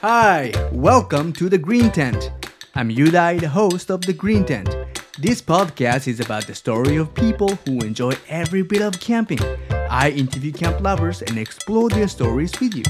[0.00, 2.30] Hi, welcome to the Green Tent.
[2.76, 4.68] I'm Yudai, the host of the Green Tent.
[5.18, 9.40] This podcast is about the story of people who enjoy every bit of camping.
[9.90, 12.84] I interview camp lovers and explore their stories with you.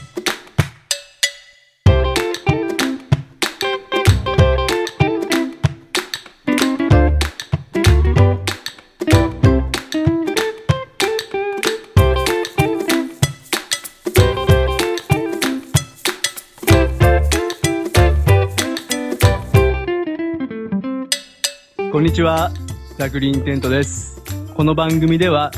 [22.19, 22.51] ちは、
[22.97, 24.21] ザ・グリーンテントです。
[24.57, 25.53] この番組では、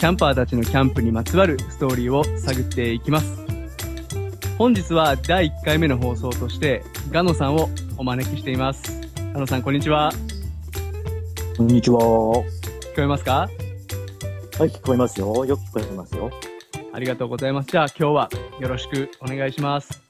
[0.00, 3.46] キャンパーたちのキャンプにまつわるストーリーを探っていきます。
[4.58, 9.00] 本日は第1回目の放送として、ガノさんをお招きしています。
[9.32, 10.10] ガノさん、こんにちは。
[11.56, 11.98] こんにちは。
[12.00, 12.44] は
[12.80, 13.48] 聞こえますか？
[14.58, 15.44] い、聞こえますよ。
[15.44, 16.32] よく聞こえますよ。
[16.92, 17.68] ありがとうございます。
[17.68, 20.02] じゃあ今日はよろしくお願いします。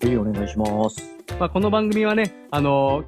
[0.00, 0.96] ぜひお願いします。
[1.38, 3.04] まあ、この番組はね、あの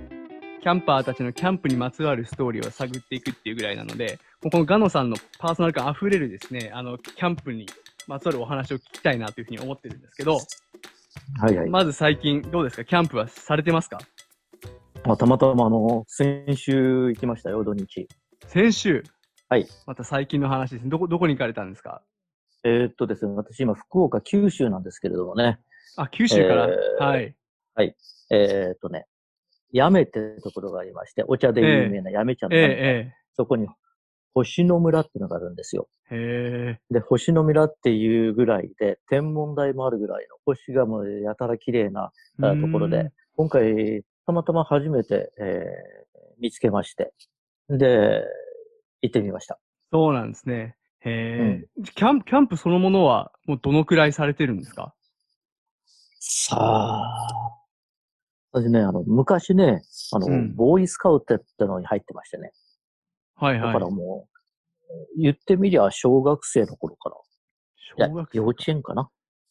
[0.62, 7.66] キャンパーたちのキャンプにまつわるストーリーを探っていくっていうぐらいなので、このガノさんのパーソナル感あふれるですね、あの、キャンプに
[8.06, 10.38] まつわるお話を聞きたいなというふうに思ってるんですけど、
[11.40, 11.68] はいはい。
[11.68, 12.84] まず最近どうですか？
[12.84, 13.98] キャンプはされてますか？
[15.05, 18.06] まあ、たまたまあの、先週行きましたよ、土日。
[18.46, 19.02] 先週？
[19.48, 19.66] はい。
[19.88, 20.90] また最近の話ですね。
[20.90, 22.02] どこ、どこに行かれたんですか？
[22.62, 25.58] えーっとですね、私今福岡、九州なんですけれどもね。
[25.96, 26.68] あ、九州から？
[26.68, 27.05] えー
[27.74, 27.96] はい。
[28.30, 29.06] えーっとね、
[29.73, 32.73] やめってところがありまして、お茶で有名なやめ茶のえやえ
[33.05, 33.67] め、そこに
[34.34, 35.89] 星野村っていうのがあるんですよ。
[36.11, 36.92] ええ。
[36.92, 46.03] へで、星野村っていうぐらいで、天文台もあるぐらいの星がもうやたら綺麗なところで、今回、たまたま初めて、えー
[46.39, 47.12] 見つけまして、
[47.69, 48.25] で、
[49.01, 49.61] 行ってみました。
[49.92, 50.77] そうなんですね。
[51.05, 54.92] へえ、キャンプ、キャンプそのものはもうどのくらいされてるんですか？
[56.19, 57.61] さあ、
[58.53, 59.83] 私ね、あの、昔ね、
[60.13, 60.55] あの、うん。
[60.55, 62.52] ボーイスカウトってのに入ってましてね。
[63.35, 63.73] はいはい。
[63.73, 64.29] だからも
[65.18, 69.08] う、言ってみりゃ小学生の頃から、いや小学、生幼稚園かな。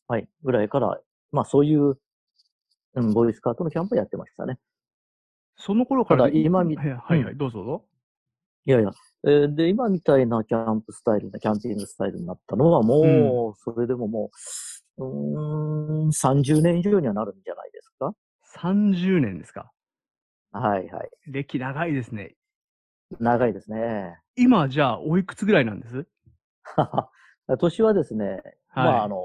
[0.08, 1.00] はい、ぐらいから、
[1.32, 1.98] まあそういう、
[2.94, 4.60] うん、ボーイスカウトのキャンプやってましたね。
[5.58, 7.86] その頃から、ただ今みはいはいはい、どうぞどうぞ。
[8.66, 8.92] いやいや、
[9.26, 14.32] えーで、今みたいなキャンプスタイルな、キャンピングスタイルになったのはもう、それでもも
[14.98, 18.14] う、うーん、30年以上にはなるんじゃないですか
[18.58, 19.72] 30年ですか。
[20.52, 21.10] はいはい。
[21.28, 22.36] 歴長いですね。
[23.20, 24.18] 長いですね。
[24.36, 26.08] 今、じゃあ、おいくつぐらいなんです？
[27.60, 28.42] 年はですね、はい。
[28.74, 29.24] まあ、あの、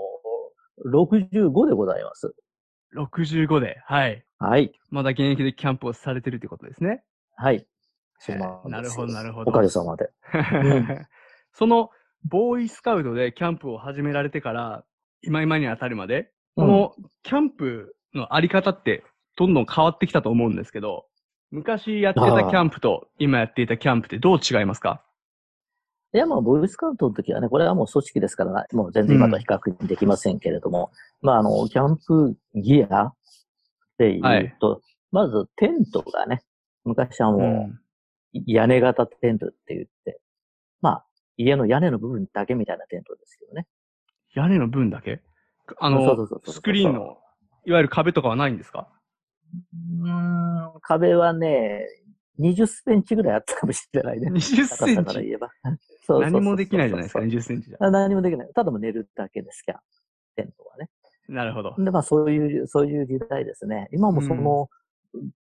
[0.87, 2.35] 65でございます。
[2.97, 4.25] 65で、はい。
[4.39, 4.73] はい。
[4.91, 7.03] まだ現役でキャンプをされてるということですね。
[7.37, 7.67] はい。
[8.19, 9.51] そうなんですなるほど、なるほど。
[9.51, 10.11] おかげさまで。
[10.35, 11.07] ん
[11.53, 11.91] その、
[12.25, 14.85] ボーイスカウトでキャンプを始められてから、
[15.23, 19.05] 今今に当たるまで、こうんのキャンプのあり方って、
[19.37, 21.07] どんどん変わってきたと思うんですけど、
[21.51, 25.03] 昔やってたキャンプと今やっていたキャンプってどう違いますか？
[26.15, 33.15] いや、まあ、ボーイスカウトの時はね、これはもう組織ですからな、もう全然今とは比較できませんけれども、まあ、あの、キャンプギアっ
[33.99, 34.81] ていうと、
[35.13, 36.43] まずテントがね、
[36.85, 37.81] 昔はもう、うん。
[38.47, 40.21] 屋根型テントって言って、
[40.83, 41.07] まあ、
[41.39, 43.67] 家の屋根の部分だけみたいなテントですけどね。
[44.35, 45.23] 屋根の分だけ？
[45.79, 47.17] あのスクリーンの、
[47.65, 48.89] いわゆる壁とかはないんですか？
[50.03, 51.87] うーん、壁はね、
[52.39, 54.29] 20センチぐらいあったかもしれないね。
[54.31, 54.79] ?20 センチ？
[54.79, 55.51] 高さから言えば。
[55.63, 57.79] そうそうそうそう何もできないじゃないですか、20センチじゃ。
[57.81, 58.49] あ何もできない。
[58.55, 59.79] ただもう寝るだけです、キャン
[60.37, 60.91] テントはね。
[61.29, 61.75] なるほど。
[61.79, 63.89] で、まあそういう、そういう時代ですね。
[63.93, 64.69] 今もその、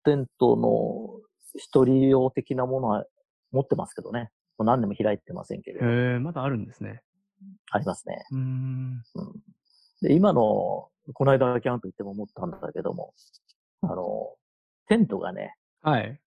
[0.03, 1.19] テントの
[1.55, 3.05] 一人用的なものは
[3.51, 4.31] 持ってますけどね。
[4.57, 7.01] もう何年も開いてませんけれど、へえ、まだあるんですね。
[7.71, 8.25] ありますね。
[8.31, 8.41] うーん。
[8.41, 9.33] うん、
[10.01, 13.13] で、今の、この間キャンプ行っても思ったんだけども、
[13.91, 14.35] あの、
[14.87, 16.19] テントがね、はい。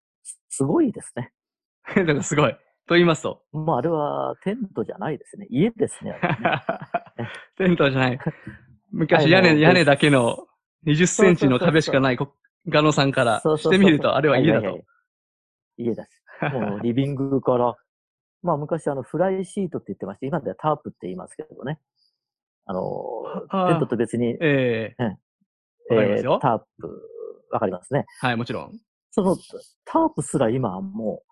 [0.49, 1.33] すごいですね。
[1.95, 2.53] だからすごい。
[2.87, 3.43] と言いますと。
[3.53, 5.47] もうあれはテントじゃないですね。
[5.51, 6.13] 家ですね。
[6.13, 6.19] ね
[7.59, 8.19] テントじゃない。
[8.91, 10.47] 昔はい屋根、屋根だけの
[10.87, 12.35] 20センチの壁しかないこ
[12.67, 14.81] ガノさんからしてみると、あれは家だと
[15.77, 16.23] 家です。
[16.53, 17.77] もうリビングから、
[18.43, 21.79] まあ昔あのフライシートって言ってまして、今ではタープって言いますけどね。
[22.65, 22.83] あの、
[23.49, 25.03] あーテントと別に、ええ
[25.91, 27.03] わかりますよえータープ、
[27.51, 28.07] わかりますね。
[28.21, 28.79] はい、もちろん。
[29.11, 29.37] その
[29.85, 31.23] タープすら今はも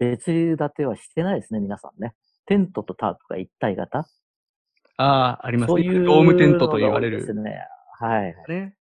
[0.00, 2.14] う別立てはしてないですね、皆さんね。
[2.46, 4.06] テントとタープが一体型。
[4.96, 5.04] あ
[5.40, 5.82] あ、ありますね。
[5.82, 7.20] そういうドームテントと言われる。
[7.20, 7.60] ですね。
[7.98, 8.34] はいはい。
[8.48, 8.76] ね。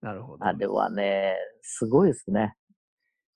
[0.00, 0.44] なるほど。
[0.44, 2.54] あれはね、すごいですね。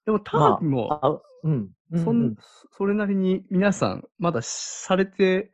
[0.04, 1.70] でもタープも、あ、うん。
[1.90, 2.36] うんそうんん、
[2.76, 5.50] それなりに皆さん、まだされて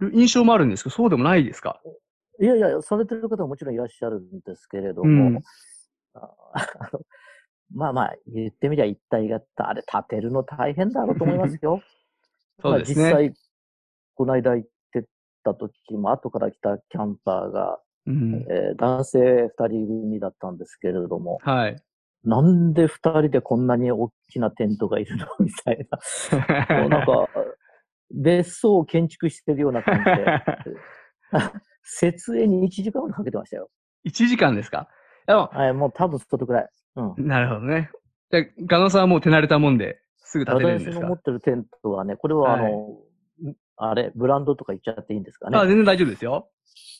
[0.00, 1.80] る印象もあるんですけど、そうでもないですか？
[2.40, 5.40] いやいや、されてる方ももちろんいらっしゃるんですけれどうも、んあの
[7.74, 11.80] まあまあ、言ってみりゃ一体型、あれ立てるの大変だろうと思いますよ。
[12.60, 13.10] そうですね。
[13.12, 13.34] まあ、実際、
[14.14, 15.06] この間行って
[15.42, 21.82] た時も、後から来たキャンパーが、うん、えー男性二人組だったんですけれども、はい。
[22.24, 25.26] なんで二人でこんなに大きなテントがいるの？
[25.40, 25.86] みたい
[26.68, 26.78] な。
[26.80, 27.28] も うなんか、
[28.10, 30.42] 別荘を建築してるような感じで、
[31.82, 33.70] 設営に1時間かけてましたよ。
[34.04, 34.88] 1時間ですか？
[35.26, 36.68] でもはい、もう多分そのくらい。
[36.96, 37.26] うん。
[37.26, 37.90] なるほどね。
[38.30, 40.98] じゃあ、ガノさんはもう手慣れたもんで、すぐ立てれるんですか？
[40.98, 45.58] 私の持ってるテントはね、これはあの、はいあれ、ブランドとか言っちゃっていいんですかね？
[45.58, 46.48] あ、全然大丈夫ですよ。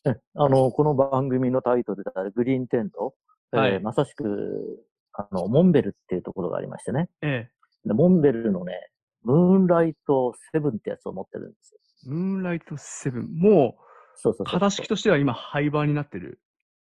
[0.04, 3.14] え あの、この番組のタイトルであるグリーンテント、
[3.52, 7.08] えーはいまさしく、あの、モンベルっていうところがありましてね。
[7.20, 7.88] ええ。
[7.88, 8.90] でモンベルのね、
[9.22, 12.12] ムーンライトセブンってやつを持ってるんですよ。
[12.12, 13.28] ムーンライトセブン。
[13.38, 13.82] もう、
[14.16, 14.54] そうそうそう。
[14.54, 16.40] 型式としては今、廃盤になってる。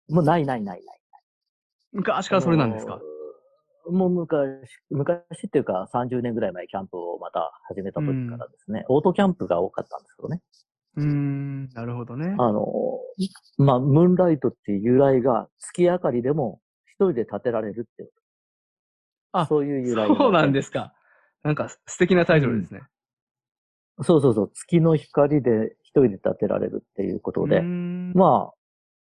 [0.09, 1.00] もうないないないない。
[1.91, 2.99] 昔からそれなんですか？
[3.89, 4.37] もう昔、
[4.91, 10.41] 昔っていうか30年ぐらい前キャンプをまた始めた時からですね、オートキャンプが多かったんですけどね。
[10.97, 12.35] うーん、なるほどね。
[12.37, 12.67] あの、
[13.57, 18.11] まあ、ムーンライトっていう由来が月明かりでも一人で建てられるっていう。
[19.31, 20.93] あそういう由来、そうなんですか。
[21.43, 22.81] なんか素敵なタイトルですね。
[24.03, 24.51] そうそうそう。
[24.53, 27.61] 月の光で一人で建てられるっていうことで。
[27.61, 28.53] まあ、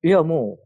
[0.03, 0.65] いやもう、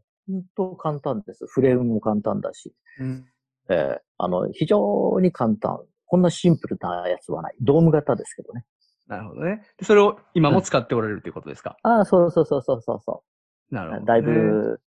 [0.56, 1.46] 当簡単です。
[1.46, 2.74] フレームも簡単だし。
[2.98, 3.26] うん
[3.68, 5.80] えーあの、非常に簡単。
[6.06, 7.54] こんなシンプルなやつはない。
[7.60, 8.64] ドーム型ですけどね。
[9.06, 9.62] なるほどね。
[9.78, 11.76] でそれを今も使っておられるということですか？
[11.82, 13.24] ああ、そうそうそうそうそうそ
[13.70, 14.06] う、なるほど、ね。
[14.06, 14.80] だいぶ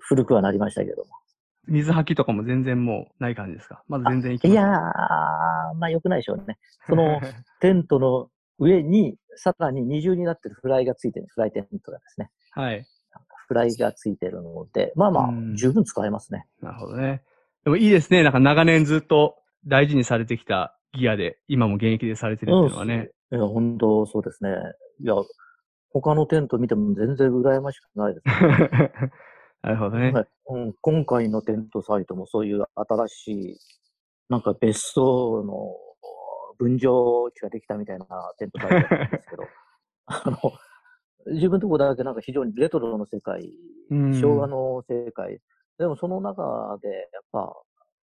[0.00, 1.10] 古くはなりましたけども。
[1.66, 3.82] 水吐きとかも全然もうない感じですか？
[3.88, 4.68] まだ全然いやー、
[5.78, 6.58] まあ良くないでしょうね。
[6.86, 7.20] その
[7.60, 12.30] テントの上に、さらに二重になってるフライがついてる、フライテントがですね。
[12.52, 12.86] はい。
[13.54, 16.46] フライがついてるので、まあまあうん、十分使えますね。
[16.60, 17.22] なるほどね。
[17.62, 18.24] でもいいですね。
[18.24, 19.36] なんか長年ずっと
[19.66, 23.10] 大事にされてきたギアで、今も現役でされてるっていうのはね。
[23.30, 24.50] いや、本当そうですね。
[25.00, 25.14] いや、
[25.90, 28.92] 他のテント見ても全然羨ましくないですね。
[29.62, 30.10] なるほどね。
[30.10, 33.58] はいうん、今回のテントサイトもそういう新しい、
[34.28, 35.74] なんか別荘の
[36.58, 38.06] 分譲地ができたみたいな
[38.38, 39.44] テントサイトなんですけど、
[40.06, 40.38] あの、
[41.32, 43.50] 自分のとこだけなんか非常にレトロの世界、
[43.90, 45.38] うん昭和の世界、
[45.78, 47.52] でもその中で、やっぱ、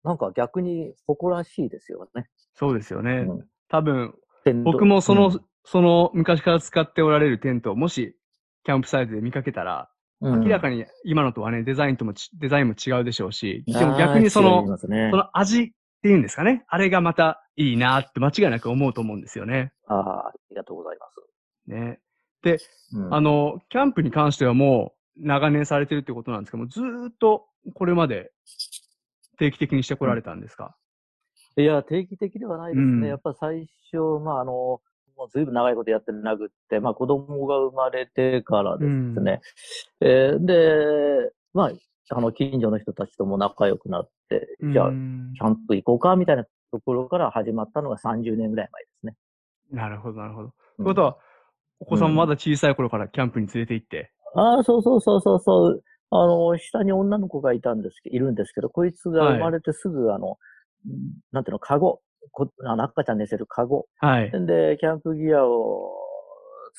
[0.03, 2.27] なんか逆に誇らしいですよね。
[2.53, 3.25] そうですよね。
[3.27, 4.15] うん多分、
[4.63, 8.15] 僕もその、うんその昔から使っておられるテントをもし、
[8.63, 9.89] キャンプサイトで見かけたら、
[10.21, 15.67] うん明らかに今のとはね、デザインともち、デザインも違うでしょうし、でも逆にその、ねその味っ
[16.01, 16.63] ていうんですかね。
[16.67, 19.71] あれがまたいいなって間違いなく思うと思うんですよね。
[19.85, 21.19] ああ、ありがとうございます。
[21.67, 21.99] ね。
[22.43, 22.59] で、
[22.93, 28.31] うんあの、キャンプに関してはもう長年されてるってことなんですけども、ずーっとこれまで
[29.37, 30.75] 定期的にしてこられたんですか、
[31.57, 32.91] いや、定期的ではないですね。
[32.91, 39.41] うんやっぱ最初、まあ、あの、もうずいぶん長いことやってなくって、まあ、子供が生まれてからですね。
[40.01, 41.71] えーで、まあ、
[42.15, 49.15] あの、近所の人たちとも仲良くなって、じゃあう、んキャンプ行こうか、みたいなところから始まったのが30年ぐらい前ですね。
[49.71, 50.47] なるほど、なるほど。
[50.49, 51.17] とうんいうことは、
[51.79, 55.83] お子さんもまだ小さい頃からキャンプに連れて行って、ああ、そうそうそうそうそう。
[56.11, 60.37] あの、下に女の子がいたんですけど、いるんですけど、こいつが生まれてすぐ、あの、
[61.31, 62.01] なんていうの、カゴ。
[62.31, 63.87] こあの赤ちゃん寝せるカゴ。
[63.99, 64.31] はい。
[64.31, 65.91] で、キャンプギアを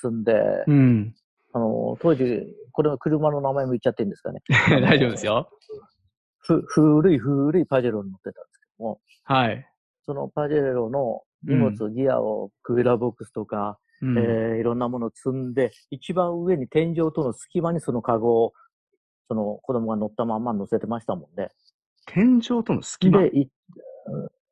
[0.00, 0.32] 積んで、
[0.66, 1.14] うん。
[1.52, 4.42] あの、当時、これは車の名前も言っちゃっていいんですかね。
[4.80, 5.48] 大丈夫ですよ。
[6.38, 9.66] ふ、古い古いパジェロに乗ってたんですけども、はい。
[10.06, 18.52] そのパジェロの荷物、ギアをクーラーボックスとか、うんえーいろんなものを積んで、一番上に天井との隙間にそのカゴを、
[19.28, 21.50] その子供が乗ったまんま乗せてましたもんで。
[22.06, 23.22] 天井との隙間？
[23.22, 23.42] で、い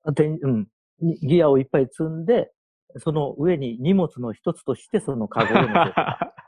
[0.06, 0.68] うん天うん、
[1.00, 2.50] にギアをいっぱい積んで、
[2.98, 6.34] その上に荷物の一つとしてそのカゴを乗せてた。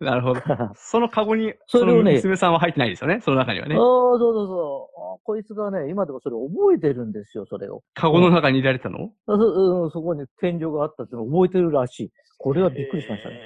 [0.00, 0.40] なるほど。
[0.76, 3.20] そのカゴに、そそれをねの娘さんは入ってないですよね？
[3.20, 3.80] その中にはねああ、。
[3.80, 5.18] そうそうそうあ。
[5.24, 7.82] こいつがね、今でもそれ覚えてるんですよ、それを。
[7.94, 9.10] カゴの中に入れられたの？
[9.26, 12.12] あそ,、うん、そこに天井があったっていうのを覚えてるらしい。
[12.38, 13.40] これはびっくりしましたね。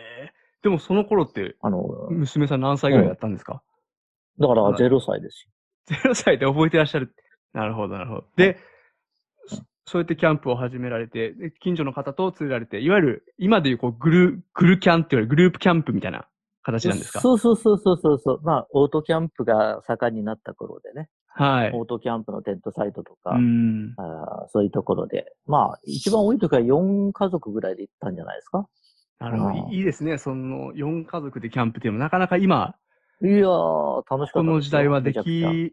[0.62, 3.62] でもその頃って、あの、娘さん何歳ぐらいだったんですか、
[4.38, 5.46] だからはい0歳です
[5.90, 6.10] よ。
[6.10, 7.14] ?0 歳で覚えてらっしゃる。
[7.52, 8.24] なるほど、なるほど。
[8.36, 8.58] で、
[9.46, 16.28] そそうやってキャンプを始められて、で近所の方と連れられて、いわゆる今でいうこうグル、グルキャンって言われるグループキャンプみたいな
[16.62, 17.20] 形なんですか？
[17.20, 18.40] そうそうそうそうそうそう。
[18.42, 21.70] まあ、オートキャンプが盛んになった頃でね、はい。
[21.74, 23.94] オートキャンプのテントサイトとか、うん。
[23.96, 28.66] あーそういうところで、まあ、一番多い時は4家族ぐらいで行ったんじゃないですか？
[29.18, 29.48] なるほど。
[29.50, 30.18] うんいいいですね。
[30.18, 32.74] その4家族でキャンプっていうのもなかなか今、
[33.22, 35.72] いやー、楽しかったですよこの時代はでき、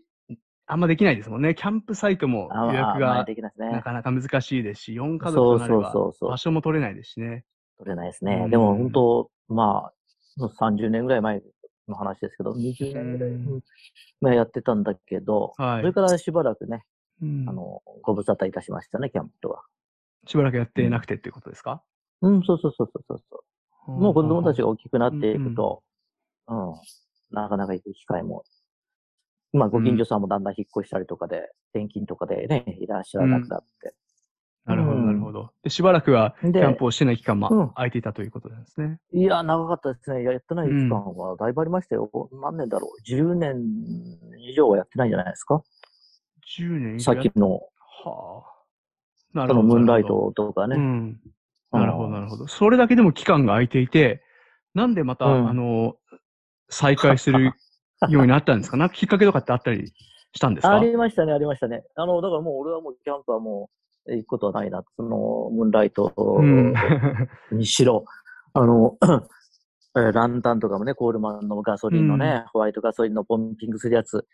[0.72, 1.56] あんまできないですもんね。
[1.56, 3.26] キャンプサイトも予約が
[3.58, 5.92] なかなか難しいですし、4家族となれば
[6.22, 7.44] 場所も取れないですしね。
[7.80, 8.42] 取れないですね。
[8.44, 9.94] うんでも本当、まあ、
[10.48, 11.42] 30年ぐらい前
[11.88, 13.30] の話ですけど、20年ぐらい。
[13.30, 13.62] うん。
[14.22, 15.82] 前やってたんだけど、はい。
[15.82, 16.84] それからしばらくね、
[17.22, 17.50] うん。
[17.50, 19.64] あの、ご無沙汰いたしましたね、キャンプとは。
[20.26, 21.82] しばらくやってなくてっていうことですか、
[22.22, 23.44] うん、そうそうそうそうそ
[23.88, 23.92] う。
[23.92, 25.82] もう子供たちが大きくなっていくと、
[26.48, 26.74] うん、
[27.32, 28.44] なかなか行く機会も、
[29.54, 33.96] まあ、ご近所さんもだんだん引っ越したりとかで、転勤とかでね、いらっしゃらなくなって。
[34.70, 35.52] なるほど、うんなるほど。
[35.64, 39.00] で、しばらくはキでャンプをしてない期間うんも空いていたということなんですね。
[39.12, 40.22] いや、長かったですね。
[40.22, 42.10] いややってない期間はだいぶありましたよ。
[42.42, 43.56] 何年だろう？10年
[44.40, 45.62] 以上はやってないんじゃないですか
[46.60, 47.60] ？10年以さ上やっきの、
[48.06, 48.50] はあ。
[49.34, 50.76] なそのムーンライなるほどトとかね。
[50.76, 51.20] うん。
[51.72, 52.48] なるほど、なるほど。
[52.48, 54.24] それだけでも期間が空いていて、
[54.74, 55.96] なんでまた、うんあの、
[56.70, 57.46] 再開する
[58.10, 58.78] ようになったんですか？
[58.78, 59.88] なんかきっかけとかってあったり
[60.34, 60.76] したんですか？
[60.76, 61.84] ありましたね、ありましたね。
[61.96, 63.76] あの、だからもう俺はもうキャンプはもう
[64.18, 64.84] 行くことはないな。
[64.96, 66.74] その、ムーンライトうん。
[67.52, 68.06] にしろ、
[68.54, 68.98] あの、
[69.98, 74.26] えーランタンとかもね、コールマンのガソリンのね、ホワイトガソリンのポンピングするやつ、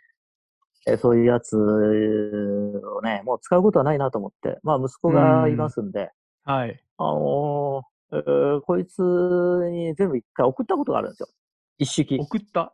[0.87, 6.11] えーそういうやつをね、もう使うことはないなと思って、まあ息子がいますんで、
[6.43, 6.79] はい。
[6.97, 11.27] あのーえーこいつに全部一回送ったことがあるんですよ。
[11.79, 12.17] 一式。
[12.19, 12.73] 送った？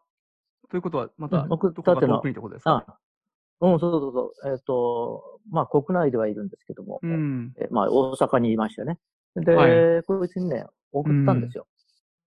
[0.70, 2.98] ということは、また、うん送っどたってのはこか遠くにってことですか、あ
[3.62, 4.52] うん、そうそうそう。
[4.52, 7.54] えっ、と、まあ国内ではいるんですけども、うん。
[7.60, 8.98] えまあ大阪にいましてね。
[9.36, 9.68] で、は
[10.00, 11.68] いこいつにね、送ったんですよ。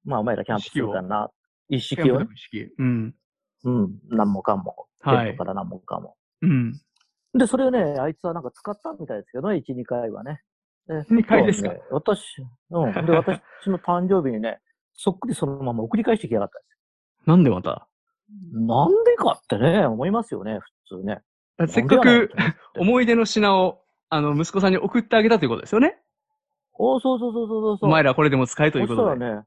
[0.05, 1.31] まあお前らキャンプするかな。
[1.69, 2.27] 一式をね。
[2.37, 2.75] 式式。
[2.79, 3.15] うん。
[3.65, 4.87] うん、何もかも。
[5.01, 6.17] はいから何もかも。
[6.43, 6.73] うん。
[7.37, 10.41] で、それをね、あいつはなんか使ったみたいですけどね、1、2回はね。
[10.87, 11.71] で二回ですか？
[11.71, 12.23] ね私、
[12.71, 12.93] うん。
[12.93, 14.61] で、私の誕生日にね、
[14.93, 16.75] そっくりそのまま送り返してきやがったんです
[17.29, 17.71] なんでまた？
[17.71, 17.89] よ。
[18.53, 21.23] なんでかってね、思いますよね、普通ね。
[21.69, 22.31] せっかく
[22.79, 25.97] 思い出の品を、あの、息子さんに送ってあげたということですよね？
[26.75, 27.89] おそうそうそうそうそう。
[27.89, 29.11] お前らこれでも使えということで。
[29.11, 29.43] そしたらね、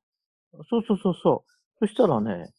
[0.70, 1.44] そうそうそうそ
[1.82, 1.86] う。
[1.86, 2.54] そしたらね、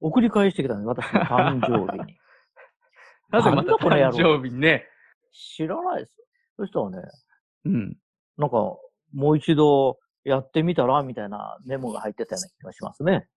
[0.00, 2.16] 送り返してきたね、私の誕生日に。
[3.30, 4.86] なぜまた誕郎生日にね？
[5.32, 6.24] 知らないですよ。
[6.58, 6.98] そしたらね、
[7.66, 7.98] うん。
[8.38, 8.56] なんか、
[9.14, 13.28] もう一度やってみたらみたいなメモが入ってたような気がしますね。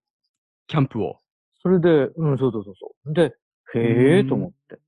[0.67, 1.19] キャンプを。
[1.61, 3.13] それで、うん、そうそうそうそう。
[3.13, 3.35] で、
[3.75, 3.79] へ
[4.17, 4.79] えうんと思って。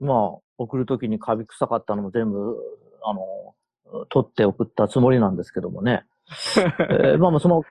[0.00, 2.56] まあ、送るときにカビ臭かったのも全部、
[3.02, 6.06] あの、取って送ったつもりなんですけどもね。
[6.90, 7.62] えーまあまあ、その、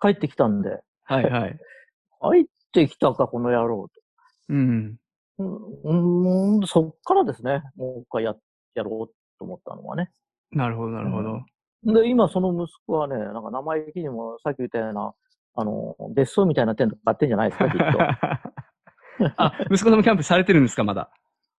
[0.00, 1.58] 帰ってきたんで、はいはい。
[2.22, 4.00] 帰ってきたか、この野郎と。
[4.48, 4.96] うん。
[5.38, 8.36] うん、うんそっからですね、もう一回や、
[8.74, 10.10] やろうと思ったのはね。
[10.52, 11.40] なるほど、なるほど。
[11.84, 15.14] で、今その息子はね、なんか生意気にもさっき言ったような、
[15.60, 17.98] あの、別荘みたいなテント買ってんじゃないですか、きっと。
[19.36, 21.10] あ、息子さんもキャンプされてるんですか、まだ？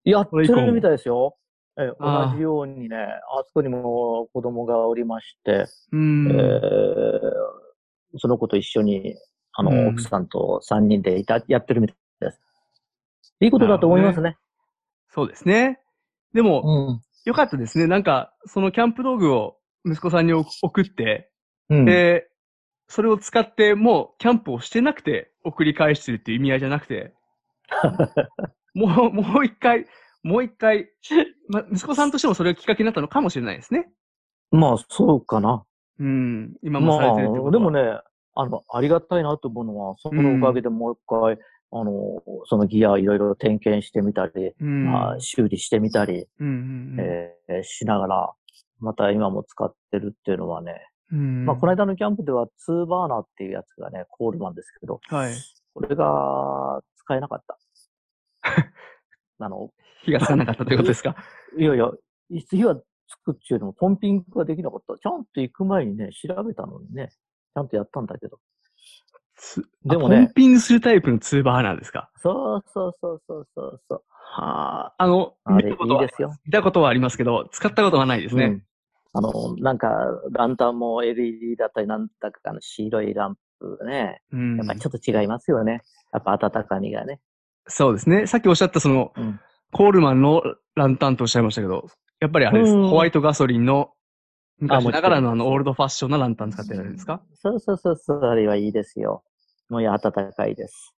[0.03, 1.37] やってるみたいですよ。
[1.77, 6.27] え同じようにね、あそこにも子供がおりまして、うん。
[6.29, 7.19] えー
[8.17, 9.15] その子と一緒に、
[9.53, 12.41] あの、うん奥さんと三人でいた、やってるみたいです。
[13.39, 14.37] いいことだと思いますね。
[15.07, 15.79] そうですね。
[16.33, 17.01] でも、うん。
[17.23, 17.87] よかったですね。
[17.87, 21.31] なんか、そのキャンプ道具を息子さんに送送って、
[21.69, 21.85] うん。
[21.85, 22.29] で、
[22.91, 27.13] それを使ってもうキャンプをしてなくて送り返してるっていう意味合いじゃなくて、
[28.75, 29.85] もう、もう一回、
[30.23, 30.89] もう一回、
[31.47, 33.89] ま、息子さんとしてもそれがきっかけになったのかもしれないですね。
[34.51, 35.63] まあ、そうかな。
[35.99, 36.53] うん。
[36.63, 37.51] 今もされてるってことは。
[37.51, 38.01] でもね、
[38.35, 41.37] あの、ありがたいなと思うのは、そのおかげでもう一回、
[41.71, 44.91] あの、そのギアいろいろ点検してみたり、うん。
[44.91, 46.55] まあ、修理してみたり、うんうんう
[46.95, 46.97] ん。
[46.99, 48.33] えーしながら、
[48.79, 55.33] また今も使ってるっていうのはね、うんまあ、この間のキャンプでは2バーナーっていうやつがね、コールなんですけど、はい。
[55.73, 57.57] これが使えなかった。
[59.39, 59.71] あの、
[60.03, 61.15] 火がつかなかったということですか？
[61.57, 61.89] いやいや、
[62.29, 62.75] 火は
[63.07, 64.97] つくっていうのもポンピングができなかった。
[64.97, 67.09] ちゃんと行く前にね、調べたのにね、
[67.53, 68.39] ちゃんとやったんだけど。
[69.35, 72.09] つでもねあポンピングするタイプのツーバーナーですか？
[72.17, 74.03] そうそうそうそうそうそう。
[74.09, 74.93] はあ。
[74.97, 76.31] あの、あれ見たことはいいですよ。
[76.45, 78.45] 見たことはありますけど、使ったことはないですね。
[78.45, 78.63] うん
[79.13, 79.89] あの、なんか、
[80.31, 84.21] ランタンも LED だったり、なんだかあの白いランプね。
[84.31, 85.81] うんやっぱりちょっと違いますよね。
[86.13, 87.19] やっぱ温かみがね。
[87.67, 88.25] そうですね。
[88.27, 89.39] さっきおっしゃったその、うん。
[89.73, 90.41] コールマンの
[90.75, 91.87] ランタンとおっしゃいましたけど、
[92.19, 92.73] やっぱりあれです。
[92.73, 93.91] うんホワイトガソリンの
[94.59, 97.21] 昔ながらのあのオールドファッションなランタン使ってるんですか？
[97.35, 99.23] そうそうそうそう、あれはいいですよ。
[99.69, 100.93] もう温かいです。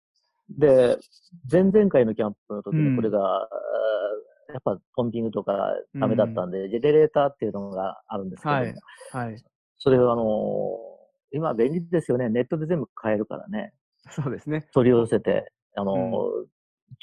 [0.50, 0.98] で、
[1.51, 3.48] 前々回のキャンプの時うんにこれが、
[4.50, 5.54] やっぱポンピングとか
[5.96, 8.76] ダメだったんで、ジェネレーターっていうのがあるんですけども、はい
[9.12, 9.44] はい。
[9.78, 10.94] それをあのー
[11.36, 12.30] 今便利ですよね。
[12.30, 13.74] ネットで全部買えるからね。
[14.12, 14.68] そうですね。
[14.72, 16.46] 取り寄せて、あのー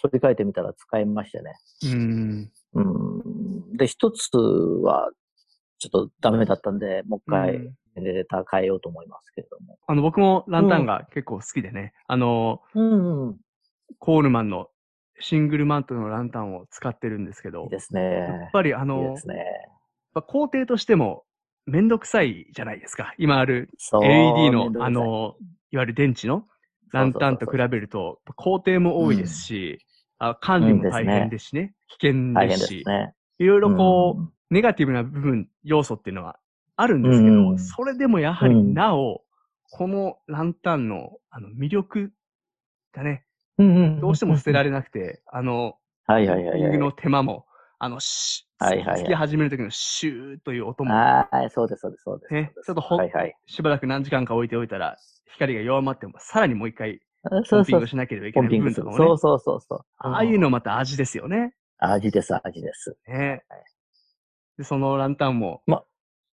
[0.00, 1.52] 取り替えてみたら使えましてね。
[1.92, 2.52] うん。
[2.74, 3.76] うん。
[3.76, 5.10] で、一つは、
[5.78, 9.76] ちょっとダメだったんで、もう一回、うんジェネレーター変えようと思いますけれども。
[9.88, 13.36] あの、僕もランタンが結構好きでね、あの、うん、うん。
[13.98, 14.68] コールマンの
[15.20, 18.04] シングルマントルのランタンを使ってるんですけどいい、ですやっ
[18.38, 18.50] ね。
[18.52, 19.44] ぱりあいいので、すね。
[20.26, 21.24] 工程としても
[21.66, 23.14] めんどくさいじゃないですか。
[23.18, 23.70] 今ある
[24.02, 25.36] LED のあの、
[25.70, 26.46] いわゆる電池の
[26.92, 29.78] ランタンと比べると、工程も多いですし、
[30.18, 32.84] あ管理も大変ですしね、危険ですし。
[33.38, 34.32] いろいろこう、うん。
[34.50, 36.38] ネガティブな部分、要素っていうのは
[36.76, 37.58] あるんですけど、うん。
[37.58, 38.74] それでもやはりうん。
[38.74, 39.22] なお、
[39.70, 42.12] このランタンのあの魅力
[42.92, 43.20] がね、うんうん
[44.00, 45.76] どうしても捨てられなくて、あの、
[46.06, 46.78] はいはいはいはい。
[46.78, 47.46] の手間も、
[47.78, 52.34] あの、シュはいはいはいつき始める時のシューという音も、はい、そうです、そうです、そうです。
[52.34, 53.34] ねちょっとほはいはい。
[53.46, 54.96] しばらく何時間か置いておいたら、
[55.32, 57.86] 光が弱まっても、さらにもう一回、あそうそうポンピング。
[57.86, 58.48] しなければいけない。
[58.50, 58.96] 部分とかもね。
[58.98, 59.80] そうそうそうそう。
[59.98, 61.54] ああいうのまた味ですよね。
[61.78, 62.96] 味です、味です。
[63.06, 63.42] ね。
[64.58, 65.84] で、そのランタンも、ま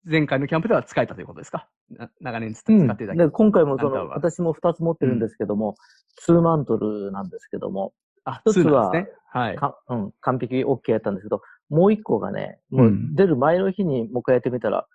[0.06, 1.68] 前回のキャンプでは使えたということですか？
[1.90, 2.92] な長年使うん。
[2.92, 5.76] っていただいで、今回もその、私も2つ持ってるんですけども、
[6.18, 7.94] ツーマントルなんですけども、
[8.24, 9.08] あ、一つはね。
[9.32, 9.56] はい。
[9.56, 14.88] かうん、完璧 OK やったんですけど、もう一個がね、もううん出る前の日にもう一回やってみたら、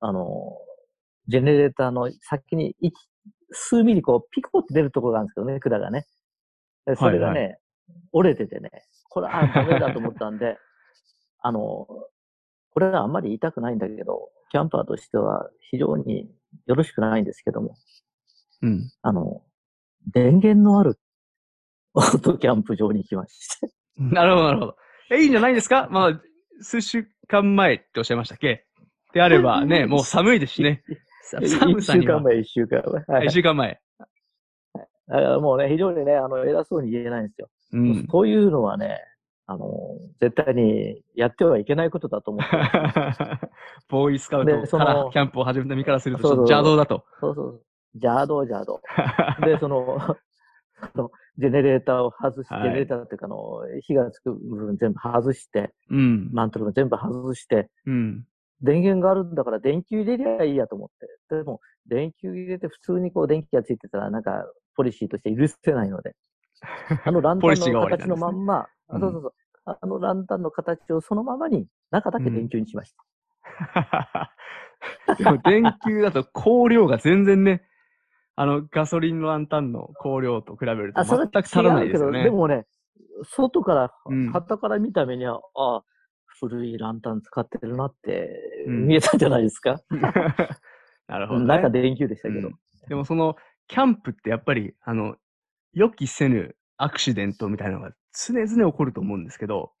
[0.00, 0.52] あの、
[1.28, 2.94] ジェネレーターの先に一
[3.52, 6.06] 数ミリこう、ピコって出るところがあるんですけどね、管がね。
[6.86, 7.58] でそれがね、はい
[8.12, 8.70] 折れててね、
[9.08, 10.58] これ、あ、ダメだと思ったんで、
[11.40, 11.86] あの、
[12.70, 16.28] これはあんまり言いたくないんだけど、キャンパーとしては非常に
[16.66, 17.76] よろしくないんですけども、
[18.62, 18.90] うん。
[19.02, 19.42] あの、
[20.12, 20.98] 電源のある
[21.94, 23.70] オートキャンプ場に行きまして。
[23.98, 24.76] なるほど、なるほど。
[25.10, 25.88] え、いいんじゃないですか？
[25.90, 26.20] まあ、
[26.60, 28.66] 数週間前っておっしゃいましたっけ？
[29.12, 30.82] であればね、もう寒いですしね。
[31.22, 32.14] さ寒一さには。
[32.14, 33.16] 週間前、一週間前。
[33.18, 33.80] はい一週間前。
[35.40, 37.48] もうね、非常にね、あの、偉そうに言えないんですよ。
[37.72, 38.06] うん。
[38.10, 38.98] そういうのはね、
[39.48, 39.68] あの、
[40.20, 42.56] 絶対にやってはいけないことだと思って。
[43.88, 47.04] ボーイスカウトからキャンプを始めた身からすると邪道だと。
[47.20, 47.62] そうそう。
[47.94, 48.80] 邪道邪道。
[49.44, 49.98] で、その、
[50.94, 56.30] そのジェネレーターを外して、はいジェネレーターっていうか、あの、火がつく部分全部外して、うん。
[56.32, 58.26] マントルも全部外して、うん。
[58.62, 60.88] 電源があるんだから電球入れりゃいいやと思っ
[61.28, 61.36] て。
[61.36, 66.14] でも、電球入れて普通にこう電気がついてたら、なんか、ポリシーとして許せないので。
[67.04, 69.34] あのランタンの形のまんま、うんあそうそうそう。
[69.64, 74.32] あのランタンの形をそのままに、中だけ電球にしました。
[75.18, 77.62] でも電球だと光量が全然ね、
[78.36, 82.22] あのガソリンのランタンの光量と比べると全く足らないですよね。
[82.22, 82.66] でもね、
[83.24, 85.82] 外から、うん旗から見た目には、あ
[86.38, 88.28] 古いランタン使ってるなって
[88.66, 89.80] うん見えたんじゃないですか？
[91.08, 91.46] なるほど、ね。
[91.46, 92.48] 中電球でしたけど。
[92.48, 92.54] うん
[92.88, 93.34] でもその、
[93.66, 95.16] キャンプってやっぱり、あの、
[95.76, 99.72] 予期せぬアクシデントみたいなのが常々起こると思うんですけど、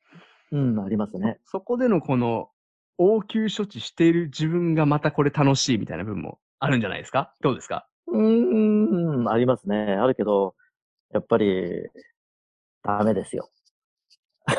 [0.52, 1.40] うん、ありますね。
[1.46, 2.50] そこでのこの、
[2.98, 7.34] 応急処置している自分がまたこれ楽しいみたいな部分もあるんじゃないですか？
[7.40, 7.88] どうですか？
[8.08, 9.76] うーん、ありますね。
[9.76, 10.54] あるけど、
[11.14, 11.88] やっぱり、
[12.82, 13.48] ダメですよ。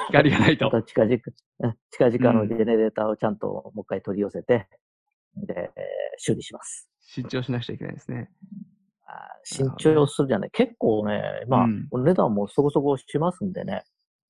[0.08, 1.16] 光がないと 近々、
[1.60, 4.68] うん近々うんのジェネレーターをちゃんともう一回取り寄せて、
[5.36, 5.72] で、
[6.18, 6.90] 修理します。
[7.02, 8.32] 慎重しなくちゃいけないですね。
[9.08, 10.52] あー慎重するじゃない。
[10.52, 13.84] 結構ね、まあ、うんお値段もそこそこしますんでね。